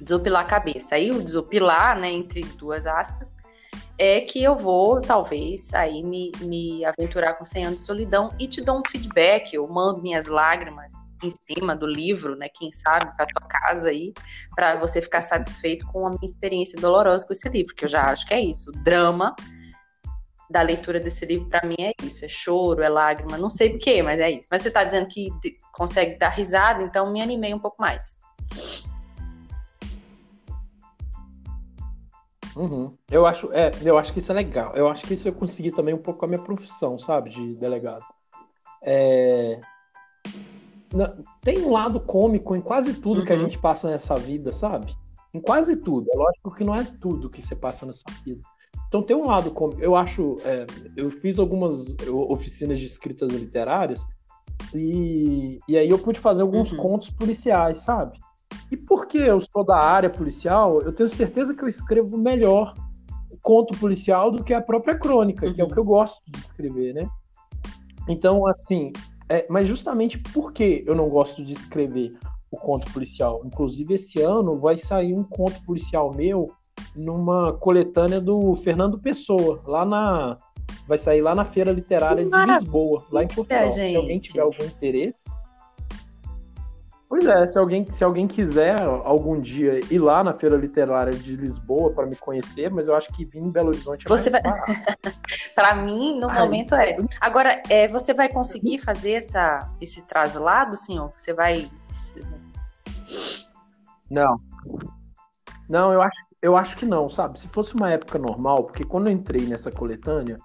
[0.00, 0.94] desopilar a cabeça.
[0.94, 3.34] Aí o desopilar, né, entre duas aspas,
[3.98, 8.46] é que eu vou, talvez, aí me, me aventurar com 100 anos de solidão e
[8.46, 13.14] te dou um feedback, eu mando minhas lágrimas em cima do livro, né, quem sabe,
[13.14, 14.14] para tua casa aí,
[14.54, 18.04] para você ficar satisfeito com a minha experiência dolorosa com esse livro, que eu já
[18.04, 19.36] acho que é isso, drama
[20.50, 24.02] da leitura desse livro para mim é isso, é choro, é lágrima, não sei porquê,
[24.02, 24.48] mas é isso.
[24.50, 25.30] Mas você está dizendo que
[25.72, 28.18] consegue dar risada, então me animei um pouco mais.
[32.56, 32.92] Uhum.
[33.08, 34.74] Eu acho, é, eu acho que isso é legal.
[34.74, 37.54] Eu acho que isso eu consegui também um pouco com a minha profissão, sabe, de
[37.54, 38.04] delegado.
[38.82, 39.60] É...
[41.40, 43.26] Tem um lado cômico em quase tudo uhum.
[43.26, 43.42] que a uhum.
[43.42, 44.96] gente passa nessa vida, sabe?
[45.32, 46.08] Em quase tudo.
[46.12, 48.42] É lógico que não é tudo que você passa nessa vida.
[48.88, 50.66] Então tem um lado como eu acho, é,
[50.96, 51.94] eu fiz algumas
[52.28, 54.04] oficinas de escritas literárias
[54.74, 56.78] e, e aí eu pude fazer alguns uhum.
[56.78, 58.18] contos policiais, sabe?
[58.70, 62.74] E porque eu sou da área policial, eu tenho certeza que eu escrevo melhor
[63.42, 65.52] conto policial do que a própria crônica, uhum.
[65.52, 65.72] que é o uhum.
[65.72, 67.08] que eu gosto de escrever, né?
[68.08, 68.92] Então, assim,
[69.28, 72.18] é, mas justamente porque eu não gosto de escrever
[72.50, 73.40] o conto policial.
[73.44, 76.52] Inclusive, esse ano vai sair um conto policial meu
[76.94, 80.36] numa coletânea do Fernando Pessoa, lá na.
[80.86, 83.70] Vai sair lá na Feira Literária de Lisboa, lá em Portugal.
[83.72, 85.16] Se alguém tiver algum interesse,
[87.10, 91.34] Pois é, se alguém, se alguém quiser algum dia ir lá na Feira Literária de
[91.34, 94.40] Lisboa para me conhecer, mas eu acho que vir em Belo Horizonte é você vai...
[95.52, 96.96] Para mim, no Ai, momento é.
[97.20, 101.12] Agora, é, você vai conseguir fazer essa, esse traslado, senhor?
[101.16, 101.68] Você vai.
[104.08, 104.40] Não.
[105.68, 107.38] Não, eu acho, eu acho que não, sabe?
[107.38, 110.36] Se fosse uma época normal, porque quando eu entrei nessa coletânea,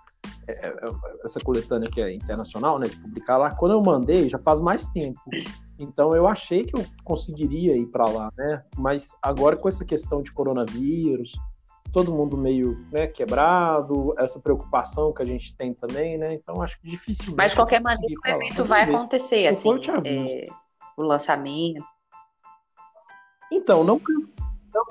[0.47, 0.89] é, é, é,
[1.23, 4.87] essa coletânea que é internacional, né, de publicar lá, quando eu mandei, já faz mais
[4.87, 5.19] tempo.
[5.79, 8.63] Então eu achei que eu conseguiria ir para lá, né?
[8.77, 11.33] Mas agora com essa questão de coronavírus,
[11.91, 16.33] todo mundo meio né, quebrado, essa preocupação que a gente tem também, né?
[16.33, 17.33] Então acho que difícil.
[17.37, 19.69] Mas de qualquer maneira o evento vai acontecer, assim,
[20.05, 20.43] é,
[20.97, 21.83] o lançamento.
[23.51, 24.01] Então, não,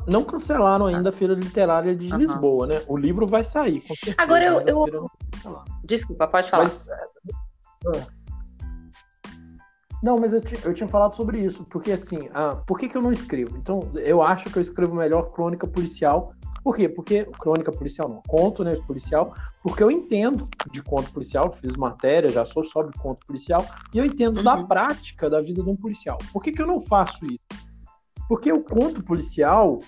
[0.07, 2.19] não, cancelaram ainda a Feira Literária de uhum.
[2.19, 2.83] Lisboa, né?
[2.87, 4.17] O livro vai sair, com certeza.
[4.19, 4.61] Agora eu.
[4.63, 5.11] eu...
[5.85, 6.65] Desculpa, pode falar.
[6.65, 8.25] Mas, é...
[10.03, 13.01] Não, mas eu, eu tinha falado sobre isso, porque assim, ah, por que, que eu
[13.01, 13.57] não escrevo?
[13.57, 16.35] Então, eu acho que eu escrevo melhor crônica policial.
[16.63, 16.91] Por quê?
[16.91, 22.29] Porque crônica policial não, conto, né, policial, porque eu entendo de conto policial, fiz matéria,
[22.29, 23.65] já sou sobre conto policial,
[23.95, 24.45] e eu entendo uhum.
[24.45, 26.19] da prática da vida de um policial.
[26.33, 27.45] Por que, que eu não faço isso?
[28.29, 29.79] Porque o conto policial,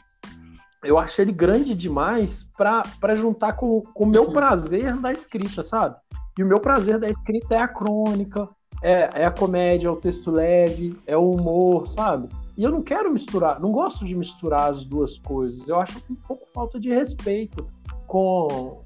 [0.84, 5.96] eu acho ele grande demais para juntar com o meu prazer da escrita, sabe?
[6.38, 8.48] E o meu prazer da escrita é a crônica,
[8.82, 12.28] é, é a comédia, é o texto leve, é o humor, sabe?
[12.56, 15.68] E eu não quero misturar, não gosto de misturar as duas coisas.
[15.68, 17.66] Eu acho um pouco falta de respeito
[18.06, 18.82] com,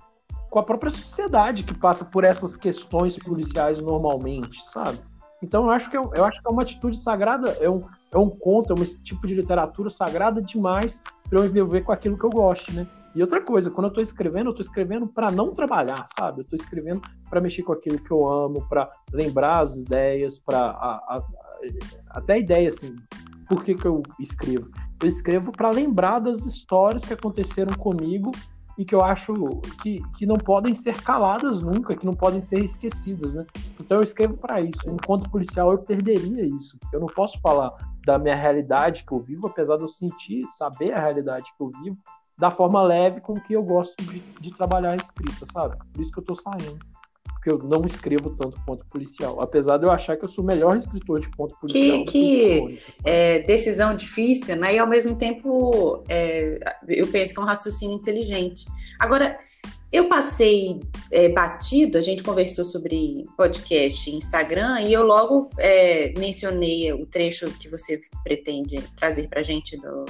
[0.48, 4.98] com a própria sociedade que passa por essas questões policiais normalmente, sabe?
[5.42, 8.18] Então eu acho que, é, eu acho que é uma atitude sagrada, é um, é
[8.18, 12.24] um conto, é um tipo de literatura sagrada demais para eu envolver com aquilo que
[12.24, 12.86] eu gosto, né?
[13.14, 16.40] E outra coisa, quando eu estou escrevendo, eu estou escrevendo para não trabalhar, sabe?
[16.40, 21.00] Eu estou escrevendo para mexer com aquilo que eu amo, para lembrar as ideias, para
[22.08, 22.94] até a ideia assim,
[23.48, 24.70] por que, que eu escrevo?
[25.02, 28.30] Eu escrevo para lembrar das histórias que aconteceram comigo
[28.78, 29.34] e que eu acho
[29.82, 33.44] que, que não podem ser caladas nunca, que não podem ser esquecidas, né?
[33.81, 34.81] Então eu escrevo para isso.
[34.87, 36.78] Enquanto policial eu perderia isso.
[36.93, 37.72] Eu não posso falar
[38.05, 41.70] da minha realidade que eu vivo, apesar de eu sentir, saber a realidade que eu
[41.83, 41.97] vivo,
[42.39, 45.76] da forma leve com que eu gosto de, de trabalhar a escrita, sabe?
[45.93, 46.78] Por isso que eu tô saindo.
[47.24, 49.41] Porque eu não escrevo tanto ponto policial.
[49.41, 52.05] Apesar de eu achar que eu sou o melhor escritor de ponto policial.
[52.05, 54.74] Que, que é, decisão difícil, né?
[54.74, 58.66] E ao mesmo tempo, é, eu penso que é um raciocínio inteligente.
[58.99, 59.39] Agora,
[59.93, 60.80] eu passei
[61.11, 67.51] é, batido, a gente conversou sobre podcast Instagram e eu logo é, mencionei o trecho
[67.59, 70.05] que você pretende trazer para a gente do,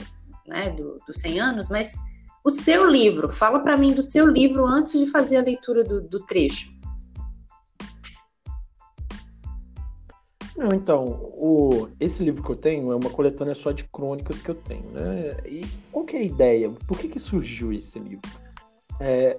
[0.47, 1.95] né, do, do 100 anos, mas
[2.45, 6.03] o seu livro, fala para mim do seu livro antes de fazer a leitura do,
[6.03, 6.79] do trecho.
[10.57, 14.51] Não, então, o, esse livro que eu tenho é uma coletânea só de crônicas que
[14.51, 15.39] eu tenho, né?
[15.47, 16.71] E qual que é a ideia?
[16.87, 18.29] Por que, que surgiu esse livro?
[19.01, 19.39] É,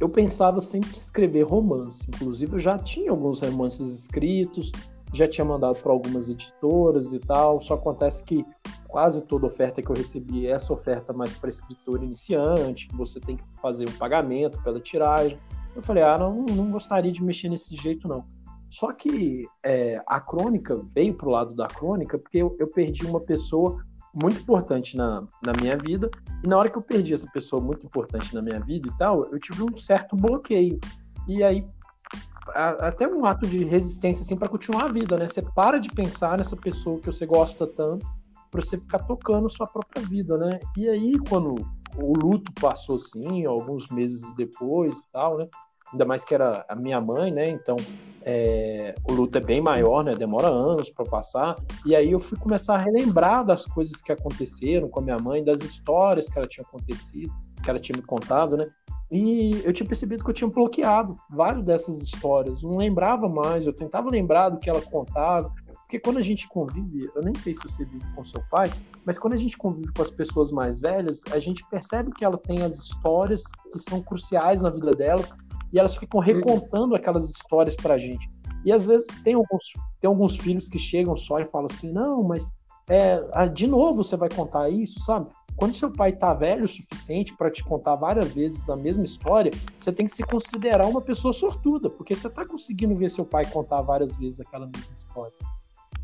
[0.00, 4.72] eu, pensava sempre em escrever romance, inclusive eu já tinha alguns romances escritos,
[5.14, 8.44] já tinha mandado para algumas editoras e tal, só acontece que
[8.88, 13.20] quase toda oferta que eu recebi é essa oferta mais para escritor iniciante, que você
[13.20, 15.38] tem que fazer um pagamento pela tiragem.
[15.76, 18.24] Eu falei, ah, não, não gostaria de mexer nesse jeito, não.
[18.70, 23.06] Só que é, a crônica veio para o lado da crônica porque eu, eu, perdi
[23.06, 23.82] uma pessoa
[24.20, 26.10] muito importante na, na minha vida,
[26.42, 29.24] e na hora que eu perdi essa pessoa muito importante na minha vida e tal,
[29.32, 30.78] eu tive um certo bloqueio.
[31.26, 31.66] E aí,
[32.54, 35.28] a, até um ato de resistência assim para continuar a vida, né?
[35.28, 38.06] Você para de pensar nessa pessoa que você gosta tanto
[38.50, 40.58] para você ficar tocando sua própria vida, né?
[40.76, 41.56] E aí, quando
[41.96, 45.48] o luto passou assim, alguns meses depois e tal, né?
[45.92, 47.48] Ainda mais que era a minha mãe, né?
[47.48, 47.76] Então,
[48.22, 50.14] é, o luto é bem maior, né?
[50.14, 51.56] Demora anos para passar.
[51.86, 55.42] E aí eu fui começar a relembrar das coisas que aconteceram com a minha mãe,
[55.42, 57.32] das histórias que ela tinha acontecido,
[57.62, 58.68] que ela tinha me contado, né?
[59.10, 62.62] E eu tinha percebido que eu tinha bloqueado várias dessas histórias.
[62.62, 65.50] Não lembrava mais, eu tentava lembrar do que ela contava,
[65.88, 68.70] porque quando a gente convive, eu nem sei se você vive com seu pai,
[69.06, 72.36] mas quando a gente convive com as pessoas mais velhas, a gente percebe que ela
[72.36, 75.32] tem as histórias que são cruciais na vida delas
[75.72, 78.28] e elas ficam recontando aquelas histórias pra gente.
[78.64, 79.64] E às vezes tem alguns,
[80.00, 82.52] tem alguns filhos que chegam só e falam assim: não, mas
[82.88, 85.28] é, ah, de novo você vai contar isso, sabe?
[85.56, 89.50] Quando seu pai tá velho o suficiente para te contar várias vezes a mesma história,
[89.78, 93.44] você tem que se considerar uma pessoa sortuda, porque você tá conseguindo ver seu pai
[93.44, 95.32] contar várias vezes aquela mesma história.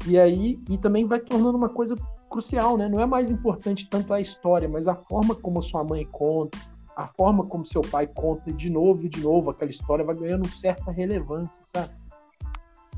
[0.07, 1.97] E aí, e também vai tornando uma coisa
[2.29, 2.89] crucial, né?
[2.89, 6.59] Não é mais importante tanto a história, mas a forma como a sua mãe conta,
[6.97, 10.49] a forma como seu pai conta de novo e de novo aquela história vai ganhando
[10.49, 11.93] certa relevância, sabe?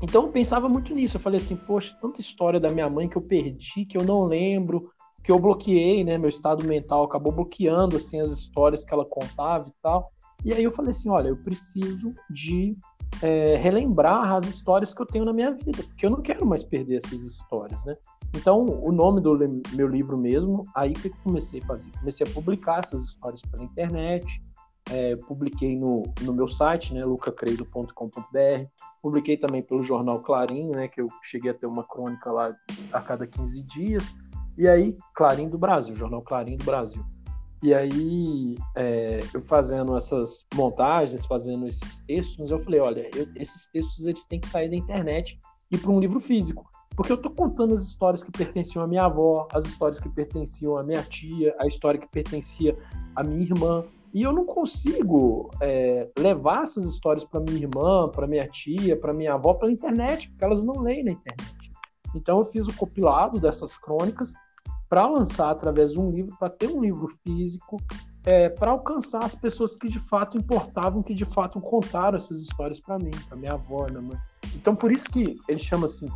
[0.01, 1.17] Então eu pensava muito nisso.
[1.17, 4.25] Eu falei assim, poxa, tanta história da minha mãe que eu perdi, que eu não
[4.25, 4.91] lembro,
[5.23, 6.17] que eu bloqueei, né?
[6.17, 10.11] Meu estado mental acabou bloqueando assim as histórias que ela contava e tal.
[10.45, 12.77] E aí eu falei assim, olha, eu preciso de
[13.21, 16.63] é, relembrar as histórias que eu tenho na minha vida, porque eu não quero mais
[16.63, 17.95] perder essas histórias, né?
[18.35, 19.37] Então, o nome do
[19.73, 21.87] meu livro mesmo, aí que eu comecei a fazer?
[21.99, 24.43] Comecei a publicar essas histórias pela internet,
[24.91, 28.65] é, publiquei no, no meu site, né, lucacreido.com.br,
[29.01, 32.55] publiquei também pelo jornal Clarim, né, que eu cheguei a ter uma crônica lá
[32.91, 34.15] a cada 15 dias,
[34.57, 37.03] e aí, Clarim do Brasil, jornal Clarim do Brasil.
[37.63, 43.67] E aí, é, eu fazendo essas montagens, fazendo esses textos, eu falei, olha, eu, esses
[43.69, 45.39] textos eles têm que sair da internet
[45.71, 46.69] e para um livro físico.
[46.95, 50.77] Porque eu estou contando as histórias que pertenciam à minha avó, as histórias que pertenciam
[50.77, 52.75] à minha tia, a história que pertencia
[53.15, 53.83] à minha irmã.
[54.13, 59.13] E eu não consigo é, levar essas histórias para minha irmã, para minha tia, para
[59.13, 61.71] minha avó pela internet, porque elas não leem na internet.
[62.15, 64.33] Então eu fiz o compilado dessas crônicas
[64.89, 67.77] para lançar através de um livro, para ter um livro físico,
[68.25, 72.79] é, para alcançar as pessoas que de fato importavam, que de fato contaram essas histórias
[72.79, 74.17] para mim, para minha avó, minha mãe.
[74.55, 76.09] Então por isso que ele chama assim,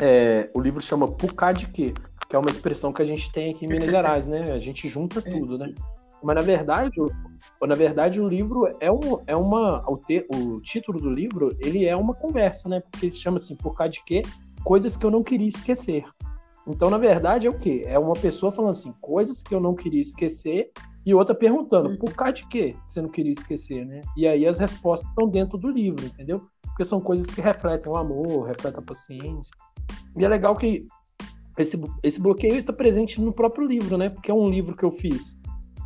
[0.00, 1.92] é, o livro chama Pucá de quê?
[2.28, 4.52] Que é uma expressão que a gente tem aqui em Minas Gerais, né?
[4.52, 5.74] A gente junta tudo, né?
[6.22, 9.82] Mas na verdade, o, na verdade o livro é, um, é uma.
[9.90, 12.80] O, te, o título do livro ele é uma conversa, né?
[12.80, 14.22] Porque ele chama assim, por causa de quê?
[14.64, 16.04] Coisas que eu não queria esquecer.
[16.66, 17.84] Então, na verdade, é o quê?
[17.86, 20.70] É uma pessoa falando assim, coisas que eu não queria esquecer,
[21.04, 21.96] e outra perguntando, uhum.
[21.96, 24.02] por causa de quê você não queria esquecer, né?
[24.16, 26.42] E aí as respostas estão dentro do livro, entendeu?
[26.62, 29.52] Porque são coisas que refletem o amor, refletem a paciência.
[30.16, 30.86] E é legal que
[31.58, 34.08] esse, esse bloqueio está presente no próprio livro, né?
[34.08, 35.36] Porque é um livro que eu fiz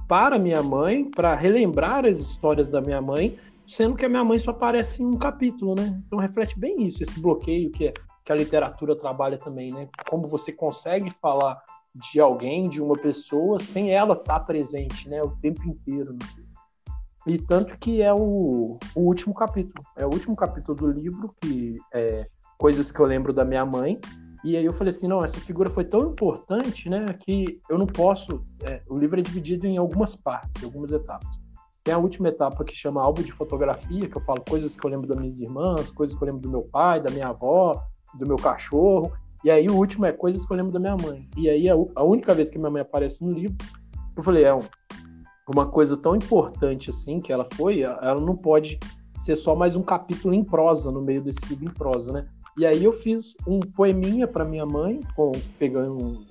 [0.07, 4.39] para minha mãe, para relembrar as histórias da minha mãe, sendo que a minha mãe
[4.39, 6.01] só aparece em um capítulo, né?
[6.07, 7.95] Então reflete bem isso, esse bloqueio que, é,
[8.27, 9.89] que a literatura trabalha também, né?
[10.11, 11.63] Como você consegue falar
[11.95, 15.23] de alguém, de uma pessoa, sem ela estar tá presente, né?
[15.23, 16.13] O tempo inteiro.
[16.13, 16.19] Né?
[17.29, 19.81] E tanto que é o, o último capítulo.
[19.97, 24.01] É o último capítulo do livro, que é coisas que eu lembro da minha mãe,
[24.43, 27.87] e aí eu falei assim, não, essa figura foi tão importante, né, que eu não
[27.87, 28.43] posso.
[28.63, 31.41] É, o livro é dividido em algumas partes, algumas etapas.
[31.85, 34.91] Tem a última etapa que chama álbum de fotografia, que eu falo coisas que eu
[34.91, 37.85] lembro das minhas irmãs, coisas que eu lembro do meu pai, da minha avó,
[38.19, 39.13] do meu cachorro.
[39.45, 41.29] E aí o último é coisas que eu lembro da minha mãe.
[41.37, 43.57] E aí a, a única vez que minha mãe aparece no livro,
[44.17, 44.59] eu falei, é
[45.49, 48.79] uma coisa tão importante assim que ela foi, ela não pode
[49.19, 52.27] ser só mais um capítulo em prosa no meio desse livro em prosa, né?
[52.59, 56.25] E aí eu fiz um poeminha para minha mãe, com, pegando um,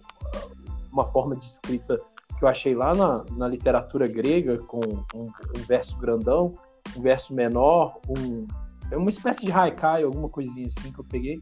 [0.92, 2.00] uma forma de escrita
[2.38, 4.82] que eu achei lá na, na literatura grega, com
[5.14, 6.54] um, um, verso grandão,
[6.98, 8.48] um verso menor, um,
[8.92, 11.40] é uma espécie de haikai, alguma coisinha assim que eu peguei.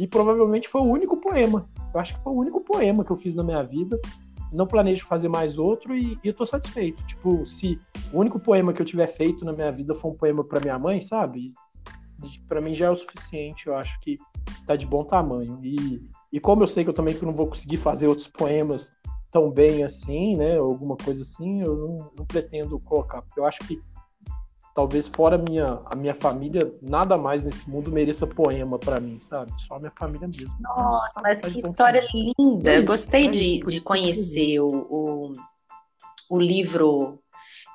[0.00, 1.68] E provavelmente foi o único poema.
[1.92, 4.00] Eu acho que foi o único poema que eu fiz na minha vida.
[4.50, 7.04] Não planejo fazer mais outro e, e eu tô satisfeito.
[7.04, 7.78] Tipo, se
[8.10, 10.78] o único poema que eu tiver feito na minha vida foi um poema para minha
[10.78, 11.52] mãe, sabe?
[12.48, 14.18] para mim já é o suficiente, eu acho que
[14.66, 15.58] tá de bom tamanho.
[15.62, 18.92] E, e como eu sei que eu também não vou conseguir fazer outros poemas
[19.30, 23.60] tão bem assim, né, alguma coisa assim, eu não, não pretendo colocar, porque eu acho
[23.60, 23.80] que
[24.74, 29.18] talvez fora a minha, a minha família, nada mais nesse mundo mereça poema para mim,
[29.18, 29.52] sabe?
[29.58, 30.54] Só a minha família mesmo.
[30.60, 32.74] Nossa, mas que história linda!
[32.74, 35.32] Eu gostei de, de conhecer o, o,
[36.30, 37.18] o livro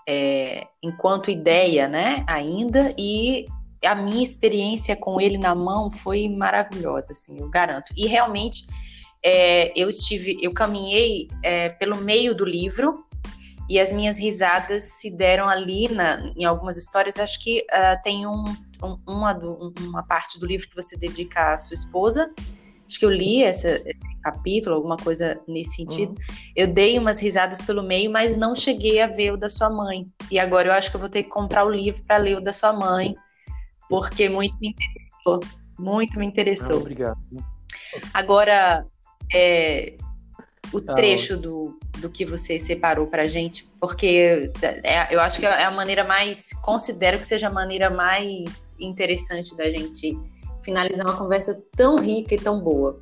[0.08, 3.46] é, enquanto ideia, né, ainda, e
[3.84, 7.92] a minha experiência com ele na mão foi maravilhosa, assim, eu garanto.
[7.96, 8.66] E realmente
[9.24, 13.05] é, eu estive, eu caminhei é, pelo meio do livro
[13.70, 17.18] e as minhas risadas se deram ali na, em algumas histórias.
[17.18, 18.44] Acho que uh, tem um,
[18.84, 22.32] um, uma, do, uma parte do livro que você dedica à sua esposa.
[22.88, 26.12] Acho que eu li essa, esse capítulo, alguma coisa nesse sentido.
[26.12, 26.36] Uhum.
[26.56, 30.06] Eu dei umas risadas pelo meio, mas não cheguei a ver o da sua mãe.
[30.30, 32.42] E agora eu acho que eu vou ter que comprar o livro para ler o
[32.42, 33.16] da sua mãe
[33.90, 35.40] porque muito me interessou.
[35.78, 36.78] Muito me interessou.
[36.78, 37.20] Ah, obrigado.
[38.14, 38.86] Agora,
[39.34, 39.98] é,
[40.76, 44.52] o tá trecho do, do que você separou para a gente, porque
[44.84, 49.56] é, eu acho que é a maneira mais, considero que seja a maneira mais interessante
[49.56, 50.18] da gente
[50.62, 53.00] finalizar uma conversa tão rica e tão boa.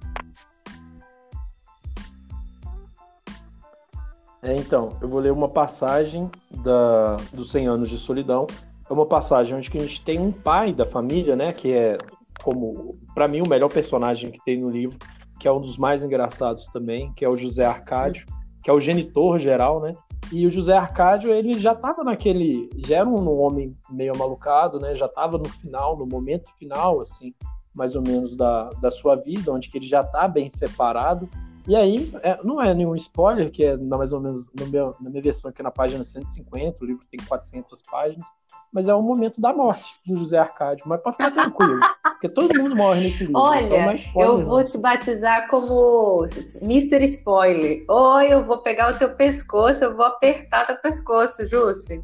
[4.44, 8.46] É, então, eu vou ler uma passagem da, dos 100 anos de solidão.
[8.88, 11.98] É uma passagem onde a gente tem um pai da família, né, que é
[12.44, 14.98] como para mim o melhor personagem que tem no livro,
[15.44, 18.26] que é um dos mais engraçados também, que é o José Arcádio,
[18.64, 19.92] que é o genitor geral, né?
[20.32, 24.96] E o José Arcádio, ele já estava naquele, já era um homem meio malucado, né?
[24.96, 27.34] Já estava no final, no momento final, assim,
[27.76, 31.30] mais ou menos da, da sua vida, onde que ele já está bem separado
[31.68, 35.22] e aí, é, não é nenhum spoiler, que é mais ou menos meu, na minha
[35.22, 38.28] versão aqui na página 150, o livro tem 400 páginas,
[38.72, 40.86] mas é o momento da morte do José Arcádio.
[40.88, 43.40] Mas pode ficar tranquilo, porque todo mundo morre nesse livro.
[43.40, 44.66] Olha, então é spoiler, eu vou não.
[44.66, 46.26] te batizar como
[46.62, 47.04] Mr.
[47.04, 47.86] Spoiler.
[47.90, 52.04] Oi, eu vou pegar o teu pescoço, eu vou apertar teu pescoço, Júcio.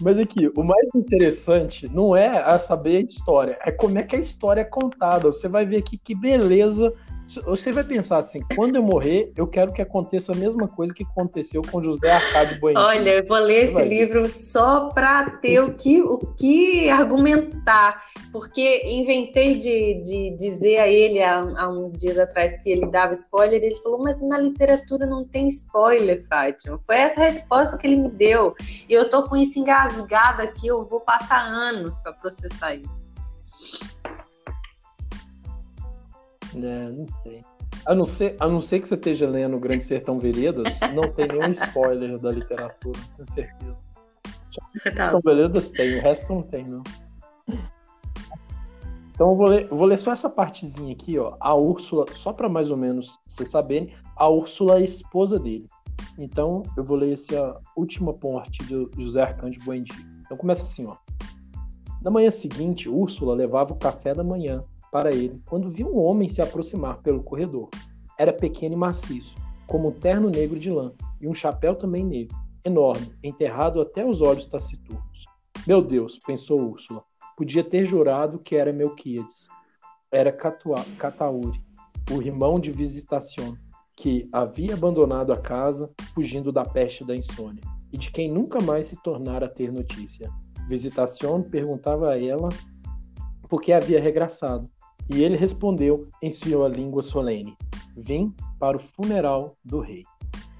[0.00, 4.16] Mas aqui, o mais interessante não é a saber a história, é como é que
[4.16, 5.32] a história é contada.
[5.32, 6.92] Você vai ver aqui que beleza
[7.44, 11.02] você vai pensar assim, quando eu morrer, eu quero que aconteça a mesma coisa que
[11.02, 12.80] aconteceu com José Arcádio Bueno.
[12.80, 18.02] Olha, eu vou ler esse livro só para ter o que, o que argumentar,
[18.32, 23.12] porque inventei de, de dizer a ele há, há, uns dias atrás que ele dava
[23.12, 26.78] spoiler, e ele falou, mas na literatura não tem spoiler, Fátima.
[26.78, 28.54] Foi essa resposta que ele me deu.
[28.88, 33.07] E eu tô com isso engasgado aqui, eu vou passar anos para processar isso.
[36.54, 37.40] É, não sei.
[37.86, 41.12] A não, ser, a não ser que você esteja lendo o Grande Sertão Veredas, não
[41.12, 43.76] tem nenhum spoiler da literatura, com certeza.
[44.56, 44.82] Tá.
[44.82, 46.82] Sertão Veredas tem, o resto não tem, não.
[49.18, 51.36] Então eu vou ler, eu vou ler só essa partezinha aqui, ó.
[51.40, 55.66] A Úrsula, só para mais ou menos vocês saberem, a Úrsula é a esposa dele.
[56.16, 59.94] Então eu vou ler essa última parte de José Arcanjo Buendia.
[60.24, 60.96] Então começa assim, ó.
[62.00, 66.28] Na manhã seguinte, Úrsula levava o café da manhã para ele quando viu um homem
[66.28, 67.68] se aproximar pelo corredor.
[68.18, 69.36] Era pequeno e maciço,
[69.66, 74.20] como um terno negro de lã e um chapéu também negro, enorme, enterrado até os
[74.20, 75.24] olhos taciturnos.
[75.66, 77.02] Meu Deus, pensou Úrsula,
[77.36, 79.48] podia ter jurado que era Melquíades.
[80.10, 81.62] Era Catauri,
[82.10, 83.54] o irmão de Visitacion,
[83.94, 87.62] que havia abandonado a casa fugindo da peste da insônia,
[87.92, 90.30] e de quem nunca mais se tornara a ter notícia.
[90.68, 92.48] Visitacion perguntava a ela
[93.48, 94.70] por que havia regressado,
[95.10, 97.56] e ele respondeu em sua língua solene:
[97.96, 100.04] Vim para o funeral do rei.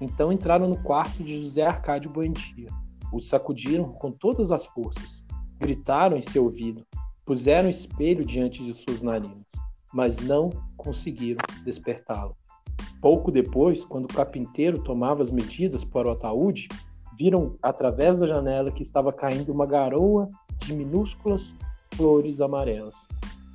[0.01, 2.69] Então entraram no quarto de José Arcádio Buendia.
[3.11, 5.25] O sacudiram com todas as forças,
[5.59, 6.85] gritaram em seu ouvido,
[7.25, 9.47] puseram espelho diante de suas narinas,
[9.93, 12.35] mas não conseguiram despertá-lo.
[13.01, 16.67] Pouco depois, quando o carpinteiro tomava as medidas para o ataúde,
[17.17, 20.29] viram através da janela que estava caindo uma garoa
[20.59, 21.55] de minúsculas
[21.95, 23.07] flores amarelas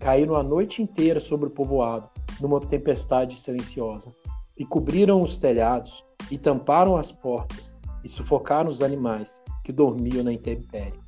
[0.05, 4.14] caíram a noite inteira sobre o povoado, numa tempestade silenciosa,
[4.55, 7.74] e cobriram os telhados, e tamparam as portas,
[8.05, 11.00] e sufocaram os animais que dormiam na intempérie.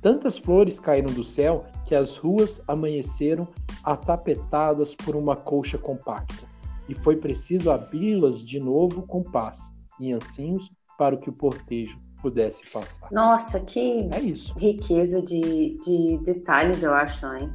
[0.00, 3.46] Tantas flores caíram do céu que as ruas amanheceram
[3.84, 6.48] atapetadas por uma colcha compacta,
[6.88, 9.70] e foi preciso abri-las de novo com paz
[10.00, 13.10] e ancinhos para que o portejo pudesse passar.
[13.12, 14.18] Nossa, que é
[14.58, 17.50] riqueza de, de detalhes, eu acho, hein?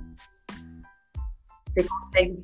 [1.76, 2.44] Você consegue.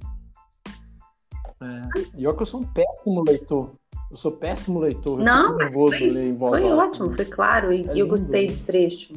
[1.61, 1.99] É.
[2.17, 3.71] E olha que eu sou um péssimo leitor.
[4.09, 5.19] Eu sou péssimo leitor.
[5.19, 7.71] Não, mas foi, foi ótimo, foi claro.
[7.71, 9.13] E é eu gostei do trecho.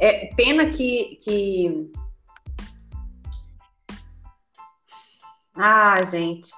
[0.00, 1.90] É pena que, que.
[5.54, 6.50] Ah, gente.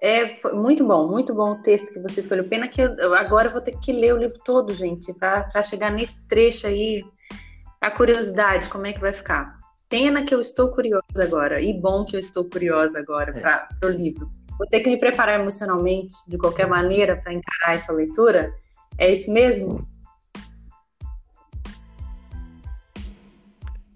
[0.00, 2.48] É muito bom, muito bom o texto que você escolheu.
[2.48, 5.90] Pena que eu, agora eu vou ter que ler o livro todo, gente, para chegar
[5.90, 7.04] nesse trecho aí.
[7.80, 9.57] A curiosidade, como é que vai ficar?
[9.88, 13.40] Pena que eu estou curiosa agora, e bom que eu estou curiosa agora é.
[13.40, 14.30] para o livro.
[14.58, 18.52] Vou ter que me preparar emocionalmente, de qualquer maneira, para encarar essa leitura.
[18.98, 19.88] É isso mesmo?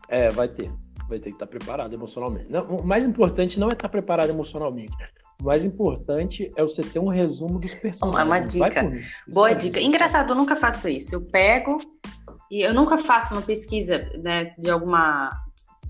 [0.08, 0.72] É, vai ter.
[1.08, 2.50] Vai ter que estar preparado emocionalmente.
[2.50, 4.96] Não, o mais importante não é estar preparado emocionalmente.
[5.42, 8.22] O mais importante é você ter um resumo dos personagens.
[8.22, 8.92] Uma, uma dica.
[9.28, 9.80] Boa dica.
[9.80, 11.16] Engraçado, eu nunca faço isso.
[11.16, 11.76] Eu pego
[12.50, 15.30] e eu nunca faço uma pesquisa né, de alguma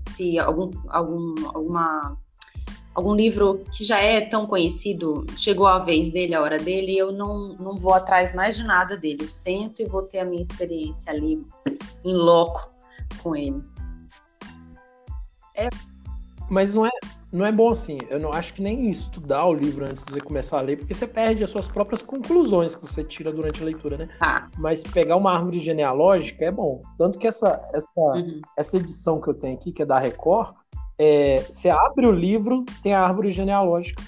[0.03, 2.17] se algum, algum, alguma,
[2.93, 7.11] algum livro que já é tão conhecido chegou a vez dele, a hora dele, eu
[7.11, 9.23] não, não vou atrás mais de nada dele.
[9.23, 11.45] Eu sento e vou ter a minha experiência ali
[12.03, 12.71] em loco
[13.21, 13.61] com ele.
[15.55, 15.69] É,
[16.49, 16.91] mas não é,
[17.33, 17.97] não é bom assim.
[18.09, 20.93] Eu não acho que nem estudar o livro antes de você começar a ler, porque
[20.93, 24.07] você perde as suas próprias conclusões que você tira durante a leitura, né?
[24.21, 24.47] Ah.
[24.59, 26.83] Mas pegar uma árvore genealógica é bom.
[26.95, 28.39] Tanto que essa, essa, uhum.
[28.55, 30.53] essa edição que eu tenho aqui, que é da Record,
[30.99, 34.01] é, você abre o livro, tem a árvore genealógica.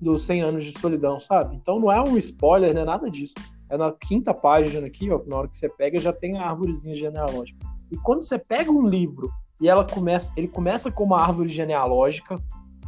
[0.00, 1.56] dos 100 anos de solidão, sabe?
[1.56, 3.34] Então não é um spoiler, não é nada disso.
[3.68, 6.96] É na quinta página aqui, ó, na hora que você pega, já tem a árvorezinha
[6.96, 7.58] genealógica.
[7.92, 12.38] E quando você pega um livro e ela começa, ele começa com uma árvore genealógica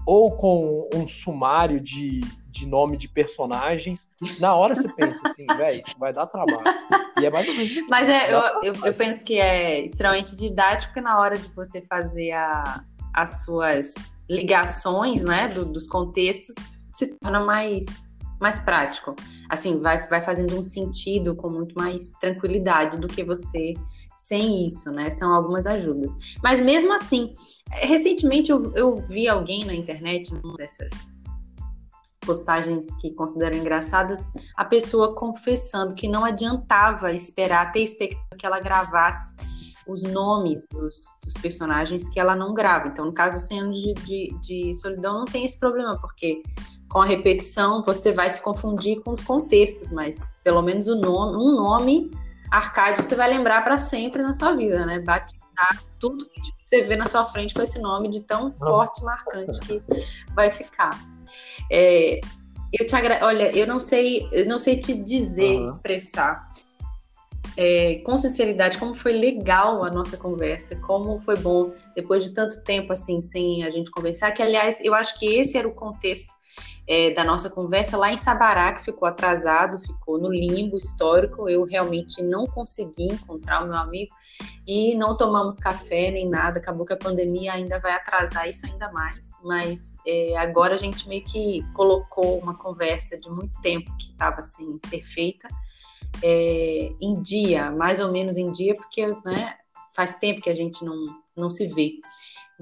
[0.06, 4.08] ou com um sumário de, de nome de personagens,
[4.40, 6.64] na hora você pensa assim, velho, isso vai dar trabalho.
[7.20, 7.88] E é mais ou menos.
[7.88, 12.32] Mas é, eu, eu, eu, penso que é extremamente didático na hora de você fazer
[12.32, 12.84] a,
[13.14, 16.54] as suas ligações, né, do, dos contextos,
[16.92, 19.14] se torna mais, mais prático.
[19.48, 23.74] Assim, vai, vai fazendo um sentido com muito mais tranquilidade do que você
[24.22, 25.10] sem isso, né?
[25.10, 26.12] São algumas ajudas.
[26.42, 27.32] Mas mesmo assim,
[27.70, 31.08] recentemente eu, eu vi alguém na internet, numa dessas
[32.20, 38.60] postagens que considero engraçadas, a pessoa confessando que não adiantava esperar, ter expectativa que ela
[38.60, 39.34] gravasse
[39.88, 40.94] os nomes dos,
[41.24, 42.86] dos, personagens que ela não grava.
[42.86, 46.44] Então, no caso do 100 anos de, de, de, solidão, não tem esse problema, porque
[46.88, 51.36] com a repetição você vai se confundir com os contextos, mas pelo menos o nome,
[51.36, 52.12] um nome
[52.52, 55.00] Arcádio você vai lembrar para sempre na sua vida, né?
[55.00, 59.04] Batizar tudo que você vê na sua frente com esse nome de tão forte e
[59.04, 59.82] marcante que
[60.34, 61.00] vai ficar.
[61.70, 62.20] É,
[62.70, 63.20] eu te agra...
[63.22, 65.64] Olha, eu não sei, eu não sei te dizer, uhum.
[65.64, 66.52] expressar
[67.56, 72.62] é, com sinceridade, como foi legal a nossa conversa, como foi bom depois de tanto
[72.64, 74.30] tempo assim sem a gente conversar.
[74.32, 76.34] Que aliás, eu acho que esse era o contexto
[76.86, 81.48] é, da nossa conversa lá em Sabará, que ficou atrasado, ficou no limbo histórico.
[81.48, 84.12] Eu realmente não consegui encontrar o meu amigo
[84.66, 86.58] e não tomamos café nem nada.
[86.58, 89.32] Acabou que a pandemia ainda vai atrasar isso ainda mais.
[89.44, 94.42] Mas é, agora a gente meio que colocou uma conversa de muito tempo que estava
[94.42, 95.48] sem ser feita
[96.22, 99.54] é, em dia, mais ou menos em dia, porque né,
[99.94, 100.96] faz tempo que a gente não,
[101.36, 101.92] não se vê.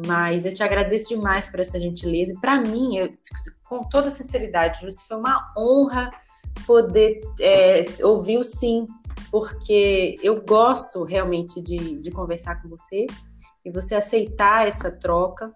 [0.06, 2.34] Mas eu te agradeço demais por essa gentileza.
[2.40, 3.10] Para mim, eu,
[3.64, 6.10] com toda sinceridade, Júlio, foi uma honra
[6.66, 8.86] poder é, ouvir o sim,
[9.30, 13.06] porque eu gosto realmente de, de conversar com você
[13.64, 15.52] e você aceitar essa troca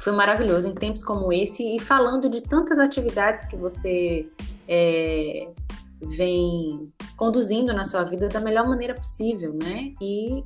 [0.00, 4.30] foi maravilhoso em tempos como esse e falando de tantas atividades que você
[4.68, 5.48] é,
[6.00, 9.92] vem conduzindo na sua vida da melhor maneira possível, né?
[10.00, 10.44] E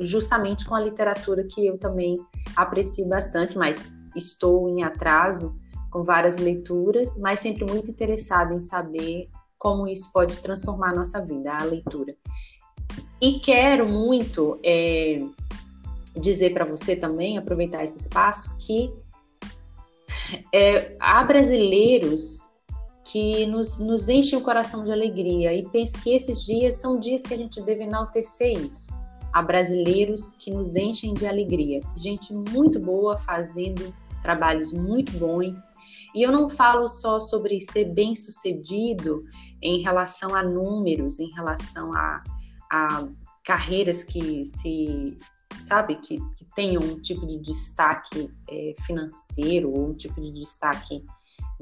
[0.00, 2.18] justamente com a literatura que eu também
[2.56, 5.56] aprecio bastante, mas estou em atraso
[5.90, 9.28] com várias leituras, mas sempre muito interessada em saber
[9.58, 12.16] como isso pode transformar a nossa vida, a leitura.
[13.20, 15.24] E quero muito é,
[16.16, 18.92] dizer para você também, aproveitar esse espaço, que
[20.52, 22.52] é, há brasileiros
[23.04, 27.22] que nos, nos enchem o coração de alegria e penso que esses dias são dias
[27.22, 29.01] que a gente deve enaltecer isso.
[29.32, 35.58] Há brasileiros que nos enchem de alegria, gente muito boa fazendo trabalhos muito bons.
[36.14, 39.24] E eu não falo só sobre ser bem sucedido
[39.62, 42.22] em relação a números, em relação a,
[42.70, 43.08] a
[43.44, 45.18] carreiras que se
[45.60, 51.04] sabe que, que tenham um tipo de destaque é, financeiro ou um tipo de destaque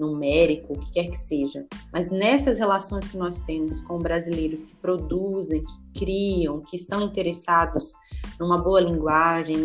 [0.00, 1.66] numérico, o que quer que seja.
[1.92, 7.92] Mas nessas relações que nós temos com brasileiros que produzem, que criam, que estão interessados
[8.38, 9.58] numa boa linguagem,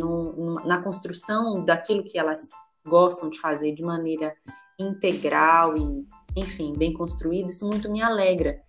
[0.65, 2.51] na construção daquilo que elas
[2.85, 4.35] gostam de fazer de maneira
[4.77, 6.05] integral e,
[6.35, 8.59] enfim, bem construída, isso muito me alegra.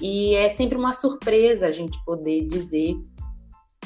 [0.00, 2.96] E é sempre uma surpresa a gente poder dizer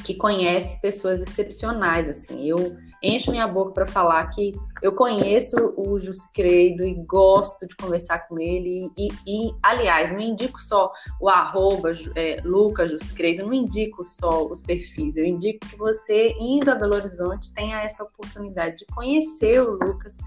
[0.04, 2.44] que conhece pessoas excepcionais, assim.
[2.44, 8.26] Eu encho minha boca para falar que eu conheço o Juscredo e gosto de conversar
[8.28, 8.90] com ele.
[8.96, 14.62] E, e aliás, não indico só o arroba é, Lucas Juscredo, não indico só os
[14.62, 19.72] perfis, eu indico que você, indo a Belo Horizonte, tenha essa oportunidade de conhecer o
[19.72, 20.18] Lucas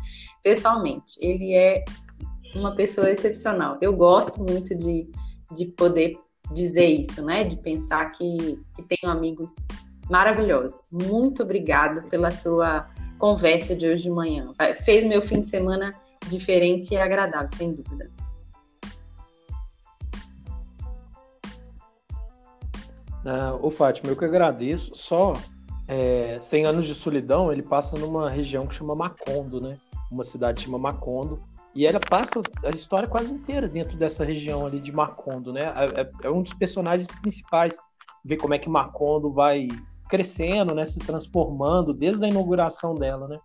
[0.44, 1.14] pessoalmente.
[1.20, 1.84] Ele é
[2.56, 3.78] uma pessoa excepcional.
[3.82, 5.10] Eu gosto muito de,
[5.54, 6.18] de poder
[6.54, 7.44] dizer isso, né?
[7.44, 9.68] De pensar que, que tenho amigos
[10.12, 10.90] maravilhosos.
[10.92, 12.88] Muito obrigada pela sua
[13.18, 14.52] conversa de hoje de manhã.
[14.84, 15.96] Fez meu fim de semana
[16.28, 18.12] diferente e agradável, sem dúvida.
[23.26, 24.92] Ah, ô Fátima, eu que agradeço.
[24.96, 25.34] Só
[25.88, 29.78] é, 100 anos de solidão, ele passa numa região que chama Macondo, né?
[30.12, 31.42] Uma cidade que chama Macondo.
[31.74, 35.74] E ela passa a história quase inteira dentro dessa região ali de Macondo, né?
[35.78, 37.78] É, é, é um dos personagens principais.
[38.26, 39.68] Ver como é que Macondo vai
[40.12, 43.40] crescendo, né, se transformando desde a inauguração dela, né?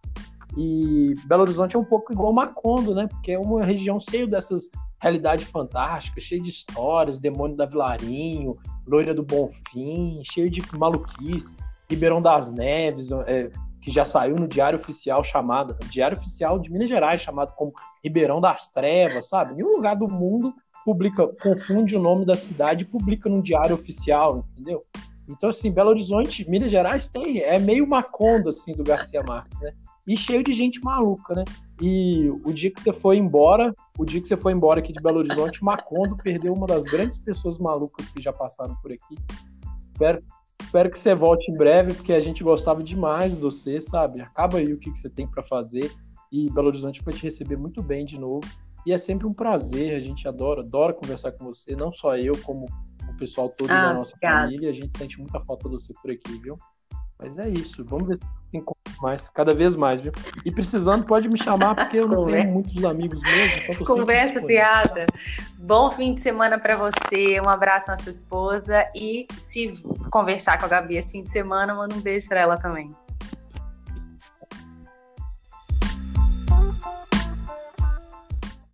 [0.57, 3.07] E Belo Horizonte é um pouco igual Macondo, né?
[3.07, 4.69] Porque é uma região cheia dessas
[5.01, 11.57] realidades fantásticas, cheia de histórias, Demônio da Vilarinho, Loira do Bonfim, cheio de maluquice,
[11.89, 13.49] Ribeirão das Neves, é,
[13.81, 18.41] que já saiu no Diário Oficial chamado, Diário Oficial de Minas Gerais, chamado como Ribeirão
[18.41, 19.55] das Trevas, sabe?
[19.55, 20.53] Nenhum lugar do mundo
[20.85, 24.83] publica, confunde o nome da cidade e publica num diário oficial, entendeu?
[25.29, 29.73] Então, assim, Belo Horizonte, Minas Gerais tem, é meio Macondo, assim, do Garcia Marques, né?
[30.07, 31.45] E cheio de gente maluca, né?
[31.81, 35.01] E o dia que você foi embora, o dia que você foi embora aqui de
[35.03, 39.17] Belo Horizonte, Macondo perdeu uma das grandes pessoas malucas que já passaram por aqui.
[39.81, 40.23] Espero,
[40.61, 44.21] espero que você volte em breve, porque a gente gostava demais de você, sabe?
[44.21, 45.91] Acaba aí o que, que você tem para fazer.
[46.31, 48.47] E Belo Horizonte vai te receber muito bem de novo.
[48.87, 52.39] E é sempre um prazer, a gente adora, adora conversar com você, não só eu,
[52.45, 54.43] como o pessoal todo ah, da nossa obrigada.
[54.43, 54.71] família.
[54.71, 56.59] A gente sente muita falta de você por aqui, viu?
[57.19, 60.13] Mas é isso, vamos ver se se encontra mais, cada vez mais, viu?
[60.45, 62.43] E precisando, pode me chamar, porque eu não Conversa.
[62.43, 63.63] tenho muitos amigos mesmo.
[63.71, 65.07] Então Conversa fiada.
[65.59, 70.67] Bom fim de semana para você, um abraço na sua esposa e se conversar com
[70.67, 72.95] a Gabi esse fim de semana, manda um beijo para ela também.